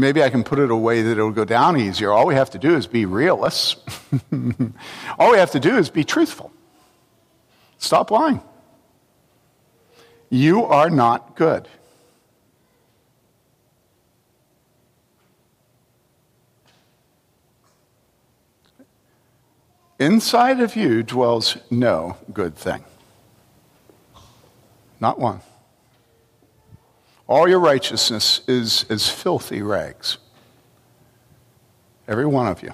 maybe 0.00 0.22
I 0.22 0.30
can 0.30 0.44
put 0.44 0.58
it 0.58 0.70
away 0.70 1.02
that 1.02 1.12
it'll 1.12 1.30
go 1.30 1.44
down 1.44 1.78
easier. 1.78 2.12
All 2.12 2.26
we 2.26 2.34
have 2.34 2.50
to 2.50 2.58
do 2.58 2.76
is 2.76 2.86
be 2.86 3.06
realists. 3.06 3.76
all 5.18 5.30
we 5.30 5.38
have 5.38 5.50
to 5.52 5.60
do 5.60 5.76
is 5.76 5.90
be 5.90 6.04
truthful. 6.04 6.52
Stop 7.78 8.10
lying. 8.10 8.42
You 10.30 10.64
are 10.64 10.90
not 10.90 11.36
good. 11.36 11.68
Inside 19.98 20.60
of 20.60 20.76
you 20.76 21.02
dwells 21.02 21.56
no 21.70 22.16
good 22.32 22.54
thing. 22.54 22.84
Not 25.00 25.18
one. 25.18 25.40
All 27.28 27.46
your 27.46 27.60
righteousness 27.60 28.40
is 28.48 28.86
as 28.88 29.06
filthy 29.08 29.60
rags. 29.60 30.16
Every 32.08 32.24
one 32.24 32.46
of 32.46 32.62
you. 32.62 32.72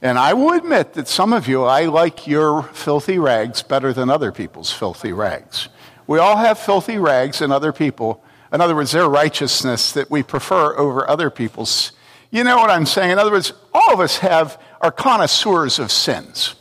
And 0.00 0.16
I 0.18 0.32
will 0.32 0.52
admit 0.52 0.94
that 0.94 1.08
some 1.08 1.32
of 1.32 1.48
you, 1.48 1.64
I 1.64 1.86
like 1.86 2.28
your 2.28 2.62
filthy 2.62 3.18
rags 3.18 3.62
better 3.62 3.92
than 3.92 4.08
other 4.08 4.30
people's 4.30 4.72
filthy 4.72 5.12
rags. 5.12 5.68
We 6.06 6.20
all 6.20 6.36
have 6.36 6.58
filthy 6.58 6.98
rags 6.98 7.40
and 7.40 7.52
other 7.52 7.72
people. 7.72 8.22
In 8.52 8.60
other 8.60 8.76
words, 8.76 8.92
their 8.92 9.08
righteousness 9.08 9.90
that 9.92 10.08
we 10.08 10.22
prefer 10.22 10.76
over 10.76 11.08
other 11.08 11.28
people's. 11.28 11.90
You 12.30 12.44
know 12.44 12.56
what 12.56 12.70
I'm 12.70 12.86
saying? 12.86 13.10
In 13.10 13.18
other 13.18 13.32
words, 13.32 13.52
all 13.74 13.92
of 13.92 13.98
us 14.00 14.18
have 14.18 14.60
are 14.80 14.92
connoisseurs 14.92 15.80
of 15.80 15.90
sins 15.90 16.54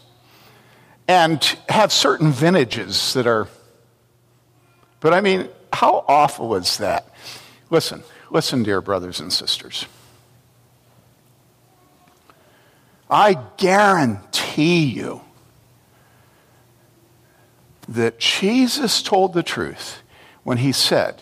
and 1.08 1.44
have 1.70 1.92
certain 1.92 2.32
vintages 2.32 3.14
that 3.14 3.28
are. 3.28 3.48
But 5.02 5.14
I 5.14 5.20
mean, 5.20 5.50
how 5.74 6.06
awful 6.08 6.56
is 6.56 6.78
that? 6.78 7.06
Listen, 7.70 8.04
listen, 8.30 8.64
dear 8.64 8.82
brothers 8.82 9.20
and 9.20 9.34
sisters. 9.34 9.86
I 13.10 13.38
guarantee 13.58 14.86
you 14.86 15.22
that 17.90 18.20
Jesus 18.20 19.02
told 19.02 19.34
the 19.34 19.44
truth 19.44 20.02
when 20.44 20.60
he 20.60 20.72
said 20.72 21.22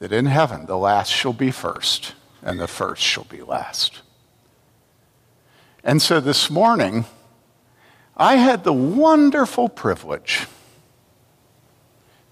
that 0.00 0.12
in 0.12 0.26
heaven 0.26 0.66
the 0.66 0.76
last 0.76 1.10
shall 1.10 1.32
be 1.32 1.50
first 1.50 2.14
and 2.42 2.60
the 2.60 2.66
first 2.66 3.02
shall 3.02 3.24
be 3.24 3.42
last. 3.42 4.02
And 5.82 6.02
so 6.02 6.20
this 6.20 6.50
morning, 6.50 7.06
I 8.16 8.36
had 8.36 8.64
the 8.64 8.72
wonderful 8.72 9.68
privilege 9.68 10.46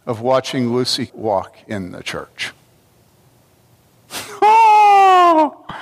of 0.06 0.20
watching 0.20 0.72
Lucy 0.72 1.10
walk 1.14 1.56
in 1.66 1.92
the 1.92 2.02
church. 2.02 2.52
Oh! 4.42 5.66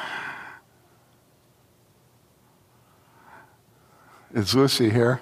Is 4.35 4.55
Lucy 4.55 4.89
here? 4.91 5.21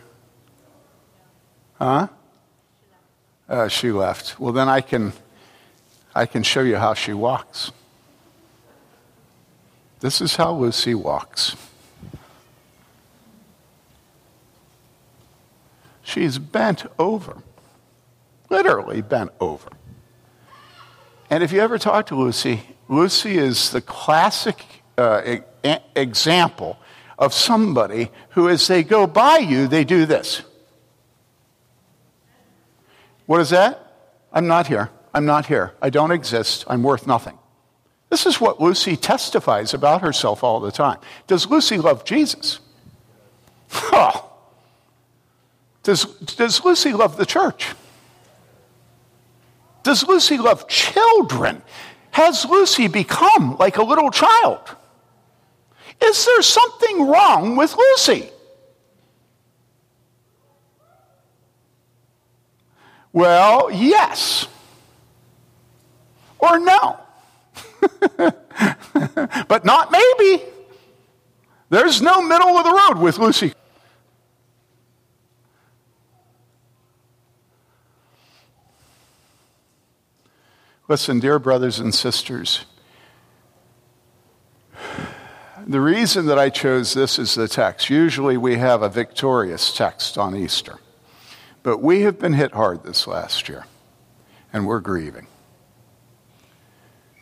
Huh? 1.79 2.09
Uh, 3.49 3.67
she 3.67 3.91
left. 3.91 4.39
Well, 4.39 4.53
then 4.53 4.69
I 4.69 4.81
can, 4.81 5.13
I 6.15 6.27
can 6.27 6.45
show 6.45 6.61
you 6.61 6.77
how 6.77 6.95
she 6.95 7.13
walks. 7.13 7.73
This 10.01 10.21
is 10.21 10.37
how 10.37 10.53
Lucy 10.53 10.95
walks. 10.95 11.57
She's 16.03 16.39
bent 16.39 16.87
over, 16.99 17.43
literally 18.51 19.01
bent 19.01 19.31
over. 19.41 19.71
And 21.31 21.43
if 21.43 21.53
you 21.53 21.61
ever 21.61 21.79
talk 21.79 22.07
to 22.07 22.17
Lucy, 22.17 22.63
Lucy 22.89 23.39
is 23.39 23.71
the 23.71 23.81
classic 23.81 24.65
uh, 24.99 25.39
e- 25.65 25.77
example 25.95 26.79
of 27.19 27.33
somebody 27.33 28.11
who, 28.31 28.49
as 28.49 28.67
they 28.67 28.83
go 28.83 29.07
by 29.07 29.39
you, 29.39 29.69
they 29.69 29.85
do 29.85 30.07
this. 30.07 30.43
What 33.27 33.41
is 33.41 33.51
that? 33.51 33.87
I'm 34.33 34.49
not 34.49 34.67
here. 34.67 34.91
I'm 35.15 35.25
not 35.25 35.47
here. 35.47 35.73
I 35.81 35.91
don't 35.91 36.11
exist. 36.11 36.65
I'm 36.67 36.83
worth 36.83 37.07
nothing. 37.07 37.39
This 38.09 38.27
is 38.27 38.41
what 38.41 38.61
Lucy 38.61 38.97
testifies 38.97 39.73
about 39.73 40.03
herself 40.03 40.43
all 40.43 40.59
the 40.59 40.73
time. 40.73 40.99
Does 41.29 41.47
Lucy 41.47 41.79
love 41.79 42.05
Jesus? 42.05 42.59
Oh, 43.73 44.33
does, 45.85 46.05
does 46.05 46.65
Lucy 46.65 46.93
love 46.93 47.17
the 47.17 47.25
church? 47.25 47.69
Does 49.83 50.07
Lucy 50.07 50.39
love 50.39 50.69
children? 50.69 51.63
Has 52.11 52.45
Lucy 52.45 52.89
become 52.89 53.57
like 53.59 53.77
a 53.77 53.83
little 53.83 54.11
child? 54.11 54.61
Is 56.03 56.25
there 56.25 56.43
something 56.43 57.07
wrong 57.07 57.57
with 57.57 57.77
Lucy? 57.77 58.31
Well, 63.13 63.71
yes. 63.71 64.47
Or 66.39 66.59
no. 66.59 66.99
but 68.17 69.65
not 69.65 69.91
maybe. 69.91 70.43
There's 71.69 72.01
no 72.03 72.23
middle 72.23 72.57
of 72.57 72.65
the 72.65 72.73
road 72.73 73.03
with 73.03 73.19
Lucy. 73.19 73.53
Listen, 80.91 81.21
dear 81.21 81.39
brothers 81.39 81.79
and 81.79 81.95
sisters, 81.95 82.65
the 85.65 85.81
reason 85.81 86.27
that 86.27 86.37
I 86.37 86.51
chose 86.51 86.95
this 86.95 87.17
as 87.17 87.37
the 87.37 87.47
text, 87.47 87.89
usually 87.89 88.37
we 88.37 88.57
have 88.57 88.83
a 88.83 88.89
victorious 88.89 89.73
text 89.73 90.19
on 90.19 90.35
Easter, 90.35 90.81
but 91.63 91.79
we 91.79 92.01
have 92.01 92.19
been 92.19 92.33
hit 92.33 92.55
hard 92.55 92.83
this 92.83 93.07
last 93.07 93.49
year, 93.49 93.67
and 94.53 94.67
we're 94.67 94.81
grieving. 94.81 95.29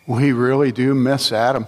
We 0.06 0.32
really 0.32 0.72
do 0.72 0.94
miss 0.94 1.30
Adam. 1.30 1.66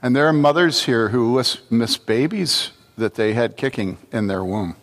And 0.00 0.14
there 0.14 0.28
are 0.28 0.32
mothers 0.32 0.84
here 0.84 1.08
who 1.08 1.42
miss 1.70 1.96
babies 1.96 2.70
that 2.96 3.16
they 3.16 3.32
had 3.32 3.56
kicking 3.56 3.98
in 4.12 4.28
their 4.28 4.44
womb. 4.44 4.76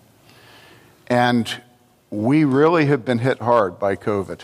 And 1.08 1.62
we 2.10 2.44
really 2.44 2.88
have 2.88 3.06
been 3.06 3.20
hit 3.20 3.40
hard 3.40 3.80
by 3.80 3.96
COVID 3.96 4.42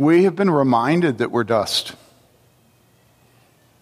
we 0.00 0.24
have 0.24 0.34
been 0.34 0.48
reminded 0.48 1.18
that 1.18 1.30
we're 1.30 1.44
dust. 1.44 1.92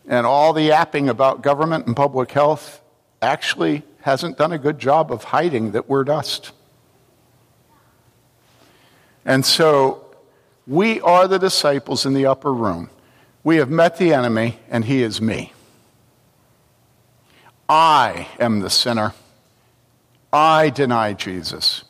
And 0.08 0.26
all 0.26 0.52
the 0.52 0.62
yapping 0.62 1.08
about 1.08 1.42
government 1.42 1.86
and 1.86 1.94
public 1.94 2.32
health 2.32 2.80
actually 3.22 3.84
hasn't 4.00 4.36
done 4.36 4.50
a 4.50 4.58
good 4.58 4.80
job 4.80 5.12
of 5.12 5.22
hiding 5.22 5.70
that 5.72 5.88
we're 5.88 6.02
dust. 6.02 6.50
And 9.24 9.46
so 9.46 10.12
we 10.66 11.00
are 11.02 11.28
the 11.28 11.38
disciples 11.38 12.04
in 12.04 12.14
the 12.14 12.26
upper 12.26 12.52
room. 12.52 12.90
We 13.44 13.58
have 13.58 13.70
met 13.70 13.96
the 13.96 14.12
enemy, 14.12 14.58
and 14.68 14.86
he 14.86 15.04
is 15.04 15.20
me. 15.20 15.52
I 17.68 18.26
am 18.40 18.58
the 18.58 18.70
sinner. 18.70 19.14
I 20.32 20.70
deny 20.70 21.12
Jesus. 21.12 21.84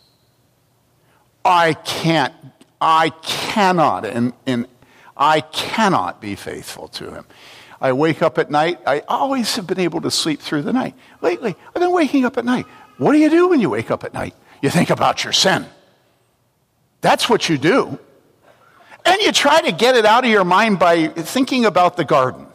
I 1.47 1.73
can't 1.73 2.35
I 2.81 3.11
cannot, 3.23 4.05
and, 4.05 4.33
and 4.47 4.67
I 5.17 5.41
cannot 5.41 6.21
be 6.21 6.37
faithful 6.37 6.89
to 6.89 7.11
him. 7.11 7.25
I 7.81 7.93
wake 7.93 8.23
up 8.23 8.39
at 8.39 8.51
night. 8.51 8.81
I 8.87 9.03
always 9.09 9.55
have 9.57 9.67
been 9.67 9.81
able 9.81 10.01
to 10.03 10.11
sleep 10.11 10.41
through 10.41 10.63
the 10.63 10.73
night. 10.73 10.95
Lately, 11.21 11.55
I've 11.69 11.81
been 11.81 11.93
waking 11.93 12.25
up 12.25 12.37
at 12.37 12.45
night. 12.45 12.67
What 12.99 13.13
do 13.13 13.19
you 13.19 13.31
do 13.31 13.49
when 13.49 13.61
you 13.61 13.71
wake 13.71 13.91
up 13.91 14.05
at 14.05 14.13
night? 14.13 14.35
You 14.61 14.71
think 14.71 14.91
about 14.91 15.23
your 15.23 15.33
sin. 15.33 15.67
That's 17.01 17.29
what 17.29 17.49
you 17.49 17.59
do. 17.59 17.99
And 19.05 19.23
you 19.23 19.33
try 19.33 19.61
to 19.63 19.73
get 19.73 19.97
it 19.97 20.05
out 20.05 20.25
of 20.25 20.31
your 20.31 20.45
mind 20.45 20.79
by 20.79 21.09
thinking 21.09 21.65
about 21.65 21.97
the 21.97 22.05
garden, 22.05 22.47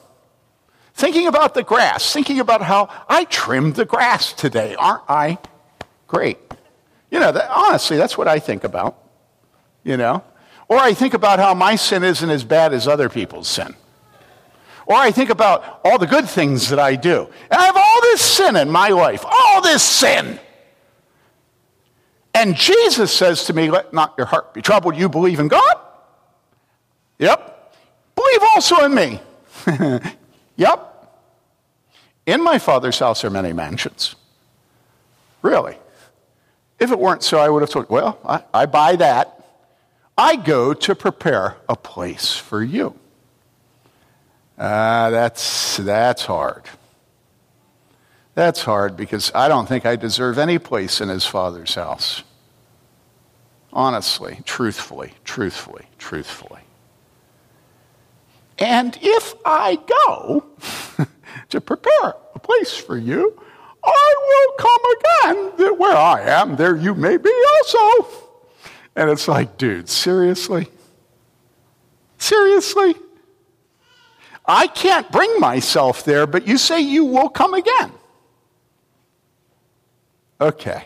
thinking 0.94 1.28
about 1.28 1.54
the 1.54 1.64
grass, 1.64 2.12
thinking 2.12 2.40
about 2.40 2.62
how 2.62 2.90
I 3.08 3.24
trimmed 3.26 3.76
the 3.76 3.86
grass 3.86 4.34
today. 4.34 4.76
Aren't 4.76 5.04
I 5.08 5.38
great? 6.08 6.38
You 7.10 7.20
know, 7.20 7.32
that, 7.32 7.50
honestly, 7.50 7.96
that's 7.98 8.18
what 8.18 8.28
I 8.28 8.40
think 8.40 8.66
about, 8.66 8.98
you 9.84 9.98
know? 9.98 10.24
Or 10.68 10.78
I 10.78 10.94
think 10.94 11.14
about 11.14 11.40
how 11.40 11.54
my 11.54 11.76
sin 11.76 12.04
isn't 12.04 12.30
as 12.30 12.44
bad 12.44 12.74
as 12.74 12.88
other 12.88 13.10
people's 13.10 13.48
sin. 13.48 13.76
Or 14.86 14.96
I 14.96 15.12
think 15.12 15.30
about 15.30 15.82
all 15.84 15.98
the 15.98 16.08
good 16.08 16.28
things 16.28 16.70
that 16.70 16.80
I 16.80 16.96
do. 16.96 17.30
And 17.50 17.60
I 17.62 17.66
have 17.66 17.78
all 17.78 18.02
this 18.02 18.22
sin 18.22 18.56
in 18.56 18.70
my 18.70 18.90
life, 18.90 19.24
all 19.26 19.62
this 19.62 19.82
sin. 19.82 20.40
And 22.34 22.56
Jesus 22.56 23.14
says 23.14 23.46
to 23.46 23.54
me, 23.54 23.70
Let 23.70 23.94
not 23.94 24.16
your 24.18 24.26
heart 24.26 24.54
be 24.54 24.62
troubled. 24.62 24.98
You 24.98 25.08
believe 25.08 25.40
in 25.40 25.48
God? 25.48 25.76
Yep. 27.20 27.76
Believe 28.16 28.42
also 28.56 28.84
in 28.86 28.94
me. 28.94 29.22
yep. 30.56 30.90
In 32.26 32.44
my 32.44 32.58
Father's 32.58 33.00
house 33.00 33.24
are 33.24 33.30
many 33.30 33.54
mansions. 33.54 34.16
Really. 35.42 35.78
If 36.80 36.92
it 36.92 37.00
weren't 37.00 37.24
so, 37.24 37.38
I 37.38 37.50
would 37.50 37.62
have 37.62 37.70
told, 37.70 37.90
well, 37.90 38.20
I, 38.26 38.44
I 38.54 38.66
buy 38.66 38.96
that. 38.98 39.43
I 40.18 40.36
go 40.36 40.74
to 40.74 40.96
prepare 40.96 41.58
a 41.68 41.76
place 41.76 42.36
for 42.36 42.64
you. 42.64 42.96
Uh, 44.58 45.10
that's, 45.10 45.78
that's 45.78 46.26
hard. 46.26 46.64
That's 48.36 48.64
hard 48.64 48.96
because 48.96 49.32
I 49.34 49.48
don't 49.48 49.68
think 49.68 49.86
I 49.86 49.96
deserve 49.96 50.38
any 50.38 50.60
place 50.60 51.02
in 51.02 51.10
his 51.10 51.26
father's 51.26 51.76
house. 51.76 52.24
Honestly, 53.72 54.40
truthfully, 54.46 55.14
truthfully, 55.24 55.86
truthfully. 55.98 56.62
And 58.60 58.98
if 59.02 59.34
I 59.46 59.76
go 59.76 60.46
to 61.50 61.62
prepare 61.62 62.14
a 62.36 62.40
place 62.40 62.76
for 62.76 62.98
you, 62.98 63.40
I 63.84 64.16
will 64.28 64.58
come 64.58 65.36
again, 65.42 65.58
that 65.58 65.78
where 65.78 65.98
I 65.98 66.22
am, 66.22 66.56
there 66.56 66.76
you 66.76 66.94
may 66.94 67.18
be 67.18 67.34
also. 67.58 68.23
And 68.96 69.10
it's 69.10 69.28
like, 69.28 69.58
dude, 69.58 69.90
seriously? 69.90 70.68
Seriously? 72.18 72.96
I 74.46 74.68
can't 74.68 75.12
bring 75.12 75.40
myself 75.40 76.04
there, 76.04 76.28
but 76.28 76.48
you 76.48 76.58
say 76.58 76.82
you 76.82 77.06
will 77.06 77.30
come 77.30 77.54
again. 77.54 77.92
Okay. 80.40 80.86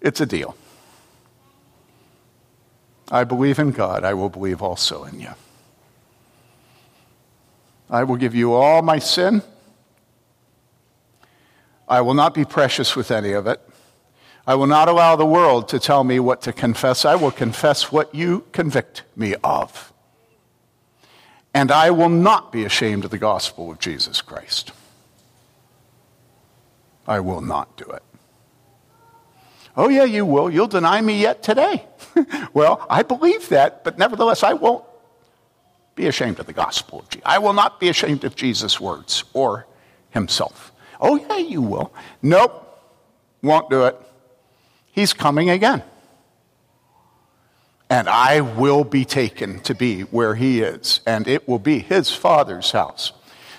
It's 0.00 0.20
a 0.20 0.26
deal. 0.26 0.56
I 3.10 3.24
believe 3.24 3.58
in 3.58 3.72
God, 3.72 4.04
I 4.04 4.14
will 4.14 4.30
believe 4.30 4.62
also 4.62 5.04
in 5.04 5.20
you. 5.20 5.30
I 7.90 8.04
will 8.04 8.16
give 8.16 8.34
you 8.34 8.54
all 8.54 8.80
my 8.80 8.98
sin. 8.98 9.42
I 11.86 12.00
will 12.00 12.14
not 12.14 12.32
be 12.32 12.46
precious 12.46 12.96
with 12.96 13.10
any 13.10 13.32
of 13.32 13.46
it. 13.46 13.60
I 14.46 14.56
will 14.56 14.66
not 14.66 14.88
allow 14.88 15.14
the 15.14 15.26
world 15.26 15.68
to 15.68 15.78
tell 15.78 16.02
me 16.02 16.18
what 16.18 16.42
to 16.42 16.52
confess. 16.52 17.04
I 17.04 17.14
will 17.14 17.30
confess 17.30 17.92
what 17.92 18.14
you 18.14 18.44
convict 18.52 19.02
me 19.14 19.34
of. 19.44 19.92
And 21.54 21.70
I 21.70 21.90
will 21.90 22.08
not 22.08 22.50
be 22.50 22.64
ashamed 22.64 23.04
of 23.04 23.10
the 23.10 23.18
gospel 23.18 23.70
of 23.70 23.78
Jesus 23.78 24.20
Christ. 24.20 24.72
I 27.06 27.20
will 27.20 27.40
not 27.40 27.76
do 27.76 27.84
it. 27.84 28.02
Oh, 29.76 29.88
yeah, 29.88 30.04
you 30.04 30.26
will. 30.26 30.50
You'll 30.50 30.66
deny 30.66 31.00
me 31.00 31.20
yet 31.20 31.42
today. 31.42 31.86
well, 32.52 32.84
I 32.90 33.02
believe 33.02 33.48
that, 33.50 33.84
but 33.84 33.98
nevertheless, 33.98 34.42
I 34.42 34.52
won't 34.54 34.84
be 35.94 36.06
ashamed 36.06 36.40
of 36.40 36.46
the 36.46 36.52
gospel 36.52 37.00
of 37.00 37.08
Jesus. 37.08 37.26
I 37.26 37.38
will 37.38 37.52
not 37.52 37.80
be 37.80 37.88
ashamed 37.88 38.24
of 38.24 38.34
Jesus' 38.34 38.80
words 38.80 39.24
or 39.32 39.66
himself. 40.10 40.72
Oh, 41.00 41.16
yeah, 41.16 41.38
you 41.38 41.62
will. 41.62 41.92
Nope, 42.22 42.80
won't 43.42 43.70
do 43.70 43.84
it. 43.84 43.98
He's 44.92 45.12
coming 45.12 45.50
again. 45.50 45.82
And 47.90 48.08
I 48.08 48.40
will 48.40 48.84
be 48.84 49.04
taken 49.04 49.58
to 49.60 49.74
be 49.74 50.02
where 50.02 50.36
he 50.36 50.60
is, 50.60 51.00
and 51.06 51.26
it 51.26 51.48
will 51.48 51.58
be 51.58 51.80
his 51.80 52.10
father's 52.10 52.70
house. 52.70 53.12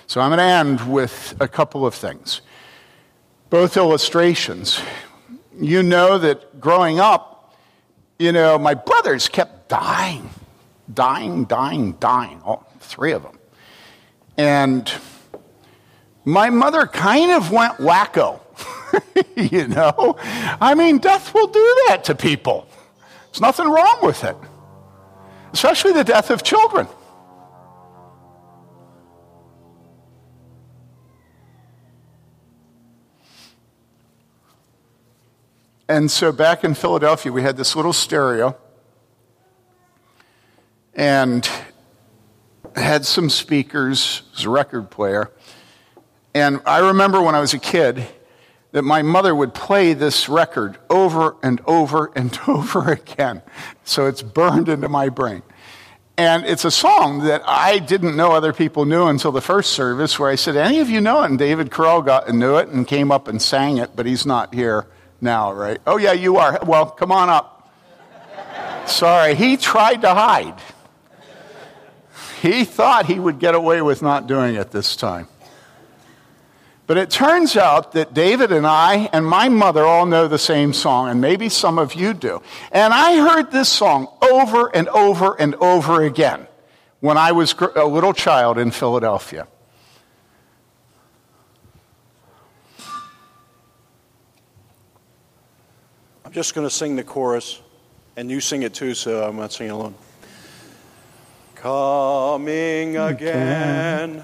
So 0.06 0.22
I'm 0.22 0.30
going 0.30 0.38
to 0.38 0.44
end 0.44 0.90
with 0.90 1.36
a 1.38 1.46
couple 1.46 1.86
of 1.86 1.94
things, 1.94 2.40
both 3.50 3.76
illustrations 3.76 4.80
you 5.60 5.82
know 5.82 6.18
that 6.18 6.60
growing 6.60 7.00
up, 7.00 7.54
you 8.18 8.32
know, 8.32 8.58
my 8.58 8.74
brothers 8.74 9.28
kept 9.28 9.68
dying, 9.68 10.28
dying, 10.92 11.44
dying, 11.44 11.92
dying, 11.92 12.40
all 12.44 12.66
three 12.80 13.12
of 13.12 13.22
them. 13.22 13.38
And 14.36 14.92
my 16.24 16.50
mother 16.50 16.86
kind 16.86 17.30
of 17.32 17.50
went 17.50 17.74
wacko, 17.74 18.40
you 19.36 19.68
know? 19.68 20.16
I 20.18 20.74
mean, 20.74 20.98
death 20.98 21.34
will 21.34 21.46
do 21.46 21.82
that 21.88 22.04
to 22.04 22.14
people. 22.14 22.68
There's 23.26 23.40
nothing 23.40 23.68
wrong 23.68 23.98
with 24.02 24.22
it, 24.24 24.36
especially 25.52 25.92
the 25.92 26.04
death 26.04 26.30
of 26.30 26.42
children. 26.42 26.86
And 35.88 36.10
so 36.10 36.32
back 36.32 36.64
in 36.64 36.74
Philadelphia, 36.74 37.30
we 37.30 37.42
had 37.42 37.56
this 37.56 37.76
little 37.76 37.92
stereo 37.92 38.56
and 40.94 41.48
had 42.74 43.04
some 43.04 43.28
speakers, 43.28 44.22
it 44.30 44.36
was 44.36 44.44
a 44.46 44.50
record 44.50 44.90
player. 44.90 45.30
And 46.34 46.60
I 46.66 46.78
remember 46.78 47.22
when 47.22 47.34
I 47.34 47.40
was 47.40 47.54
a 47.54 47.58
kid 47.58 48.06
that 48.74 48.82
my 48.82 49.02
mother 49.02 49.32
would 49.32 49.54
play 49.54 49.94
this 49.94 50.28
record 50.28 50.76
over 50.90 51.36
and 51.44 51.60
over 51.64 52.10
and 52.16 52.36
over 52.48 52.90
again. 52.90 53.40
So 53.84 54.06
it's 54.06 54.20
burned 54.20 54.68
into 54.68 54.88
my 54.88 55.10
brain. 55.10 55.44
And 56.16 56.44
it's 56.44 56.64
a 56.64 56.72
song 56.72 57.20
that 57.20 57.42
I 57.46 57.78
didn't 57.78 58.16
know 58.16 58.32
other 58.32 58.52
people 58.52 58.84
knew 58.84 59.06
until 59.06 59.30
the 59.30 59.40
first 59.40 59.72
service, 59.72 60.18
where 60.18 60.28
I 60.28 60.34
said, 60.34 60.56
Any 60.56 60.80
of 60.80 60.90
you 60.90 61.00
know 61.00 61.22
it? 61.22 61.26
And 61.26 61.38
David 61.38 61.70
Carell 61.70 62.04
got 62.04 62.28
and 62.28 62.40
knew 62.40 62.56
it 62.56 62.68
and 62.68 62.86
came 62.86 63.12
up 63.12 63.28
and 63.28 63.40
sang 63.40 63.78
it, 63.78 63.94
but 63.94 64.06
he's 64.06 64.26
not 64.26 64.52
here 64.52 64.86
now, 65.20 65.52
right? 65.52 65.78
Oh, 65.86 65.96
yeah, 65.96 66.12
you 66.12 66.38
are. 66.38 66.58
Well, 66.64 66.86
come 66.86 67.12
on 67.12 67.30
up. 67.30 67.70
Sorry, 68.86 69.36
he 69.36 69.56
tried 69.56 70.02
to 70.02 70.14
hide. 70.14 70.60
He 72.42 72.64
thought 72.64 73.06
he 73.06 73.20
would 73.20 73.38
get 73.38 73.54
away 73.54 73.82
with 73.82 74.02
not 74.02 74.26
doing 74.26 74.56
it 74.56 74.72
this 74.72 74.96
time. 74.96 75.28
But 76.86 76.98
it 76.98 77.08
turns 77.08 77.56
out 77.56 77.92
that 77.92 78.12
David 78.12 78.52
and 78.52 78.66
I 78.66 79.08
and 79.12 79.24
my 79.24 79.48
mother 79.48 79.84
all 79.84 80.04
know 80.04 80.28
the 80.28 80.38
same 80.38 80.74
song, 80.74 81.08
and 81.08 81.18
maybe 81.20 81.48
some 81.48 81.78
of 81.78 81.94
you 81.94 82.12
do. 82.12 82.42
And 82.72 82.92
I 82.92 83.16
heard 83.16 83.50
this 83.50 83.70
song 83.70 84.08
over 84.20 84.68
and 84.74 84.88
over 84.88 85.34
and 85.40 85.54
over 85.56 86.02
again 86.02 86.46
when 87.00 87.16
I 87.16 87.32
was 87.32 87.54
a 87.74 87.86
little 87.86 88.12
child 88.12 88.58
in 88.58 88.70
Philadelphia. 88.70 89.46
I'm 96.24 96.32
just 96.32 96.54
going 96.54 96.66
to 96.66 96.74
sing 96.74 96.96
the 96.96 97.04
chorus, 97.04 97.62
and 98.16 98.30
you 98.30 98.40
sing 98.40 98.62
it 98.62 98.74
too, 98.74 98.92
so 98.92 99.26
I'm 99.26 99.36
not 99.36 99.52
singing 99.52 99.72
alone. 99.72 99.94
Coming 101.54 102.98
again, 102.98 104.22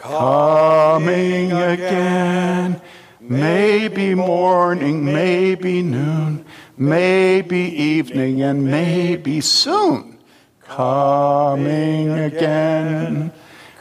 coming 0.00 1.52
again, 1.52 2.80
maybe 3.20 4.14
morning, 4.14 5.04
maybe 5.04 5.82
noon, 5.82 6.44
maybe 6.76 7.58
evening, 7.58 8.42
and 8.42 8.64
maybe 8.64 9.40
soon. 9.40 10.18
Coming 10.64 12.10
again, 12.10 13.32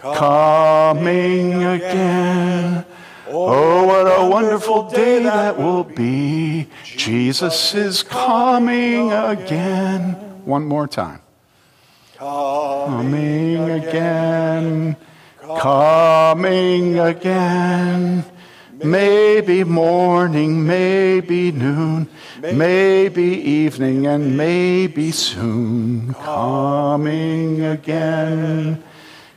coming 0.02 1.64
again. 1.64 2.86
Oh, 3.32 3.86
what 3.86 4.08
a 4.08 4.28
wonderful 4.28 4.90
day 4.90 5.24
that 5.24 5.58
will 5.58 5.84
be. 5.84 6.68
Jesus 6.84 7.76
is 7.76 8.02
coming 8.02 9.12
again. 9.12 10.14
One 10.46 10.66
more 10.66 10.88
time. 10.88 11.22
Coming 12.18 13.70
again. 13.70 14.98
Coming 15.60 17.00
again. 17.00 18.24
Maybe 18.82 19.66
morning, 19.66 20.66
maybe 20.66 21.52
noon, 21.52 22.08
maybe 22.40 23.24
evening, 23.24 24.08
and 24.08 24.38
maybe 24.38 25.12
soon. 25.12 26.14
Coming 26.14 27.62
again. 27.62 28.82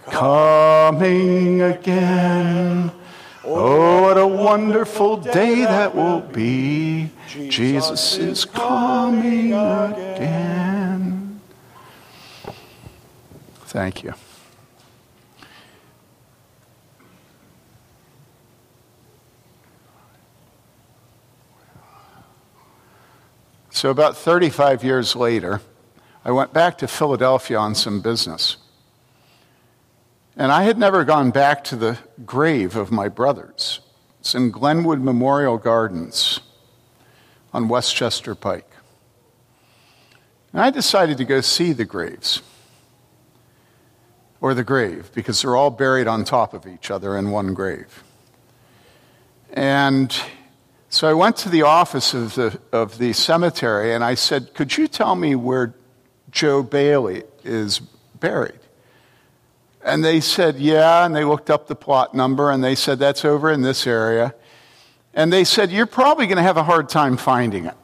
Coming 0.07 1.61
again. 1.61 2.93
Oh, 3.45 4.03
what 4.03 4.17
a 4.17 4.27
wonderful 4.27 5.17
day 5.17 5.65
that 5.65 5.93
will 5.93 6.21
be. 6.21 7.11
Jesus 7.27 8.17
is 8.17 8.45
coming 8.45 9.53
again. 9.55 11.41
Thank 13.67 14.05
you. 14.05 14.15
So, 23.83 23.91
about 23.91 24.17
35 24.17 24.85
years 24.85 25.17
later, 25.17 25.61
I 26.25 26.31
went 26.31 26.53
back 26.53 26.79
to 26.79 26.87
Philadelphia 26.87 27.59
on 27.59 27.75
some 27.75 28.01
business. 28.01 28.57
And 30.37 30.53
I 30.53 30.63
had 30.63 30.79
never 30.79 31.05
gone 31.05 31.33
back 31.33 31.65
to 31.65 31.75
the 31.75 31.99
grave 32.25 32.77
of 32.77 32.93
my 32.93 33.09
brothers. 33.09 33.81
It's 34.21 34.37
in 34.37 34.53
Glenwood 34.53 35.01
Memorial 35.01 35.59
Gardens 35.59 36.39
on 37.53 37.67
Westchester 37.67 38.37
Pike. 38.37 38.71
And 40.53 40.63
I 40.63 40.71
decided 40.71 41.19
to 41.19 41.25
go 41.25 41.41
see 41.41 41.73
the 41.73 41.85
graves, 41.85 42.41
or 44.41 44.55
the 44.55 44.63
grave, 44.63 45.11
because 45.13 45.43
they're 45.43 45.57
all 45.57 45.71
buried 45.71 46.07
on 46.07 46.23
top 46.23 46.55
of 46.55 46.69
each 46.69 46.89
other 46.89 47.17
in 47.17 47.33
one 47.33 47.53
grave. 47.53 48.05
And 49.53 50.17
so 50.93 51.09
I 51.09 51.15
went 51.15 51.39
to 51.39 51.49
the 51.49 51.63
office 51.63 52.13
of 52.13 52.35
the, 52.35 52.61
of 52.71 52.99
the 52.99 53.15
cemetery 53.15 53.95
and 53.95 54.05
I 54.05 54.15
said, 54.15 54.53
Could 54.53 54.77
you 54.77 54.87
tell 54.87 55.15
me 55.15 55.35
where 55.35 55.73
Joe 56.31 56.63
Bayly 56.63 57.23
is 57.43 57.79
buried? 58.21 58.59
And 59.83 60.05
they 60.05 60.21
said, 60.21 60.59
Yeah. 60.59 61.07
And 61.07 61.17
they 61.17 61.25
looked 61.25 61.49
up 61.49 61.67
the 61.67 61.75
plot 61.75 62.15
number 62.15 62.51
and 62.51 62.63
they 62.63 62.75
said, 62.75 62.99
That's 62.99 63.25
over 63.25 63.51
in 63.51 63.63
this 63.63 63.87
area. 63.87 64.35
And 65.15 65.33
they 65.33 65.45
said, 65.45 65.73
You're 65.73 65.87
probably 65.87 66.27
going 66.27 66.37
to 66.37 66.43
have 66.43 66.59
a 66.59 66.63
hard 66.63 66.91
time 66.91 67.17
finding 67.17 67.65
it. 67.65 67.77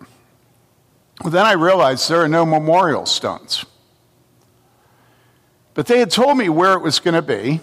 Well, 1.22 1.30
then 1.30 1.46
I 1.46 1.52
realized 1.52 2.10
there 2.10 2.20
are 2.20 2.28
no 2.28 2.44
memorial 2.44 3.06
stones. 3.06 3.64
But 5.72 5.86
they 5.86 5.98
had 5.98 6.10
told 6.10 6.36
me 6.36 6.50
where 6.50 6.74
it 6.74 6.82
was 6.82 6.98
going 6.98 7.14
to 7.14 7.22
be, 7.22 7.60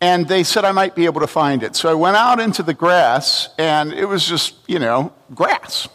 and 0.00 0.26
they 0.26 0.42
said 0.42 0.64
I 0.64 0.72
might 0.72 0.94
be 0.94 1.04
able 1.04 1.20
to 1.20 1.26
find 1.26 1.62
it. 1.62 1.76
So 1.76 1.90
I 1.90 1.94
went 1.94 2.16
out 2.16 2.40
into 2.40 2.62
the 2.62 2.74
grass, 2.74 3.50
and 3.58 3.92
it 3.92 4.06
was 4.06 4.26
just, 4.26 4.54
you 4.66 4.78
know, 4.78 5.12
grass. 5.34 5.88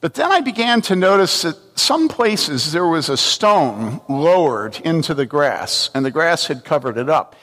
But 0.00 0.14
then 0.14 0.30
I 0.30 0.40
began 0.40 0.82
to 0.82 0.96
notice 0.96 1.42
that 1.42 1.56
some 1.78 2.08
places 2.08 2.72
there 2.72 2.86
was 2.86 3.08
a 3.08 3.16
stone 3.16 4.00
lowered 4.08 4.78
into 4.84 5.14
the 5.14 5.26
grass, 5.26 5.90
and 5.94 6.04
the 6.04 6.10
grass 6.10 6.46
had 6.46 6.64
covered 6.64 6.98
it 6.98 7.08
up. 7.08 7.36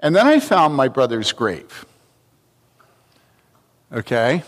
And 0.00 0.14
then 0.14 0.26
I 0.26 0.40
found 0.40 0.74
my 0.74 0.88
brother's 0.88 1.32
grave. 1.32 1.84
Okay? 3.92 4.42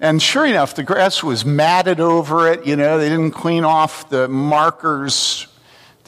And 0.00 0.22
sure 0.22 0.46
enough, 0.46 0.76
the 0.76 0.84
grass 0.84 1.24
was 1.24 1.44
matted 1.44 1.98
over 1.98 2.50
it. 2.50 2.64
You 2.64 2.76
know, 2.76 2.98
they 2.98 3.08
didn't 3.08 3.32
clean 3.32 3.64
off 3.64 4.08
the 4.08 4.28
markers 4.28 5.47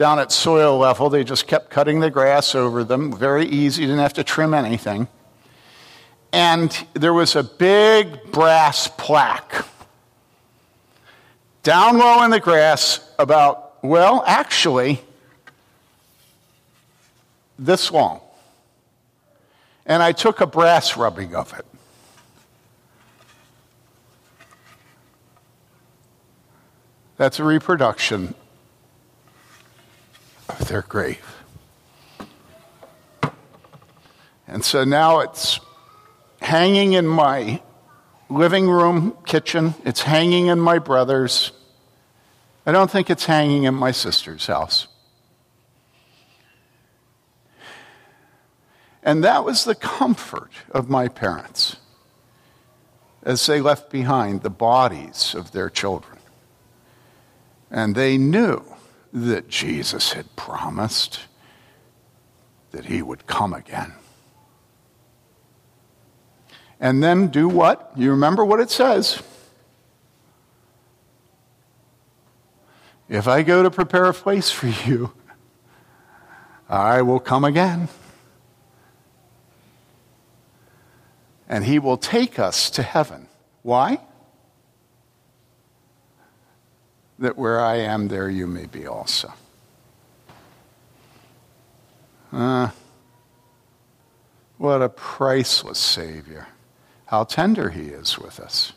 down 0.00 0.18
at 0.18 0.32
soil 0.32 0.78
level. 0.78 1.10
They 1.10 1.22
just 1.22 1.46
kept 1.46 1.68
cutting 1.68 2.00
the 2.00 2.08
grass 2.08 2.54
over 2.54 2.84
them. 2.84 3.12
Very 3.12 3.44
easy, 3.44 3.82
didn't 3.82 3.98
have 3.98 4.14
to 4.14 4.24
trim 4.24 4.54
anything. 4.54 5.08
And 6.32 6.86
there 6.94 7.12
was 7.12 7.36
a 7.36 7.42
big 7.42 8.32
brass 8.32 8.88
plaque 8.88 9.66
down 11.62 11.98
low 11.98 12.22
in 12.22 12.30
the 12.30 12.40
grass 12.40 13.12
about, 13.18 13.84
well, 13.84 14.24
actually, 14.26 15.02
this 17.58 17.92
long. 17.92 18.22
And 19.84 20.02
I 20.02 20.12
took 20.12 20.40
a 20.40 20.46
brass 20.46 20.96
rubbing 20.96 21.34
of 21.34 21.52
it. 21.58 21.66
That's 27.18 27.38
a 27.38 27.44
reproduction 27.44 28.34
of 30.58 30.68
their 30.68 30.82
grave. 30.82 31.36
And 34.48 34.64
so 34.64 34.84
now 34.84 35.20
it's 35.20 35.60
hanging 36.40 36.94
in 36.94 37.06
my 37.06 37.62
living 38.28 38.68
room 38.68 39.16
kitchen, 39.26 39.74
it's 39.84 40.02
hanging 40.02 40.46
in 40.46 40.60
my 40.60 40.78
brother's. 40.78 41.52
I 42.66 42.72
don't 42.72 42.90
think 42.90 43.10
it's 43.10 43.26
hanging 43.26 43.64
in 43.64 43.74
my 43.74 43.90
sister's 43.90 44.46
house. 44.46 44.88
And 49.02 49.24
that 49.24 49.44
was 49.44 49.64
the 49.64 49.74
comfort 49.74 50.52
of 50.70 50.90
my 50.90 51.08
parents 51.08 51.76
as 53.22 53.44
they 53.46 53.60
left 53.60 53.90
behind 53.90 54.42
the 54.42 54.50
bodies 54.50 55.34
of 55.34 55.52
their 55.52 55.70
children. 55.70 56.18
And 57.70 57.94
they 57.94 58.18
knew 58.18 58.62
that 59.12 59.48
Jesus 59.48 60.12
had 60.12 60.36
promised 60.36 61.20
that 62.70 62.86
he 62.86 63.02
would 63.02 63.26
come 63.26 63.52
again. 63.52 63.92
And 66.78 67.02
then 67.02 67.28
do 67.28 67.48
what? 67.48 67.92
You 67.96 68.10
remember 68.10 68.44
what 68.44 68.60
it 68.60 68.70
says. 68.70 69.22
If 73.08 73.26
I 73.26 73.42
go 73.42 73.62
to 73.62 73.70
prepare 73.70 74.04
a 74.04 74.14
place 74.14 74.50
for 74.50 74.68
you, 74.68 75.12
I 76.68 77.02
will 77.02 77.18
come 77.18 77.44
again. 77.44 77.88
And 81.48 81.64
he 81.64 81.80
will 81.80 81.96
take 81.96 82.38
us 82.38 82.70
to 82.70 82.82
heaven. 82.84 83.26
Why? 83.62 83.98
That 87.20 87.36
where 87.36 87.60
I 87.60 87.76
am, 87.76 88.08
there 88.08 88.28
you 88.28 88.46
may 88.46 88.66
be 88.66 88.86
also. 88.86 89.32
Uh, 92.32 92.70
what 94.56 94.80
a 94.82 94.88
priceless 94.88 95.78
Savior. 95.78 96.48
How 97.06 97.24
tender 97.24 97.68
He 97.70 97.88
is 97.88 98.18
with 98.18 98.40
us. 98.40 98.72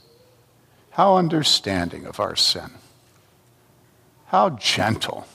How 0.92 1.16
understanding 1.16 2.06
of 2.06 2.20
our 2.20 2.36
sin. 2.36 2.72
How 4.28 4.50
gentle. 4.52 5.26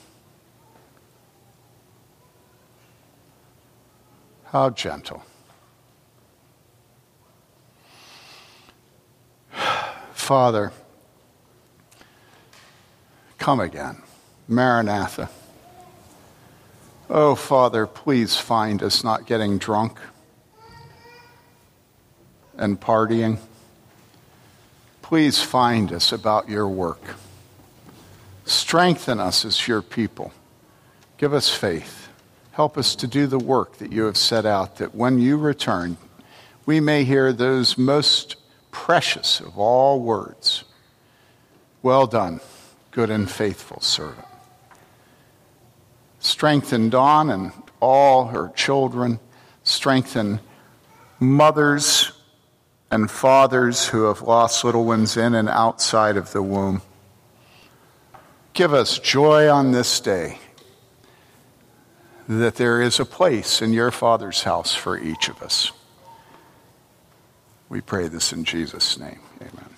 How 4.45 4.71
gentle. 4.71 5.23
Father, 10.13 10.73
Come 13.49 13.61
again. 13.61 13.97
Maranatha. 14.47 15.31
Oh, 17.09 17.35
Father, 17.35 17.87
please 17.87 18.37
find 18.37 18.83
us 18.83 19.03
not 19.03 19.25
getting 19.25 19.57
drunk 19.57 19.99
and 22.59 22.79
partying. 22.79 23.39
Please 25.01 25.41
find 25.41 25.95
us 25.95 26.13
about 26.13 26.51
your 26.51 26.69
work. 26.69 27.01
Strengthen 28.45 29.19
us 29.19 29.47
as 29.47 29.67
your 29.67 29.81
people. 29.81 30.31
Give 31.17 31.33
us 31.33 31.49
faith. 31.49 32.11
Help 32.53 32.77
us 32.77 32.95
to 32.97 33.07
do 33.07 33.27
the 33.27 33.39
work 33.39 33.79
that 33.79 33.91
you 33.91 34.05
have 34.05 34.19
set 34.19 34.45
out, 34.45 34.77
that 34.77 34.95
when 34.95 35.19
you 35.19 35.39
return, 35.39 35.97
we 36.67 36.81
may 36.81 37.03
hear 37.03 37.33
those 37.33 37.79
most 37.79 38.37
precious 38.71 39.41
of 39.41 39.59
all 39.59 40.03
words. 40.03 40.65
Well 41.83 42.07
done 42.07 42.43
good 42.99 43.11
and 43.11 43.31
faithful 43.31 43.81
servant. 43.81 44.27
Strengthen 46.19 46.91
Dawn 46.91 47.31
and 47.31 47.53
all 47.79 48.27
her 48.27 48.51
children. 48.57 49.21
Strengthen 49.63 50.41
mothers 51.21 52.11
and 52.91 53.09
fathers 53.09 53.87
who 53.87 54.07
have 54.07 54.23
lost 54.23 54.65
little 54.65 54.85
ones 54.85 55.17
in 55.17 55.37
and 55.37 55.49
outside 55.49 56.17
of 56.17 56.33
the 56.33 56.43
womb. 56.43 56.83
Give 58.53 58.75
us 58.75 58.99
joy 58.99 59.49
on 59.49 59.71
this 59.71 60.01
day 60.01 60.41
that 62.29 62.57
there 62.57 62.83
is 62.83 62.99
a 62.99 63.05
place 63.05 63.63
in 63.63 63.73
your 63.73 63.93
Father's 63.93 64.43
house 64.43 64.75
for 64.75 64.99
each 64.99 65.29
of 65.29 65.41
us. 65.41 65.71
We 67.69 67.81
pray 67.81 68.09
this 68.09 68.33
in 68.33 68.43
Jesus' 68.43 68.99
name. 68.99 69.21
Amen. 69.41 69.78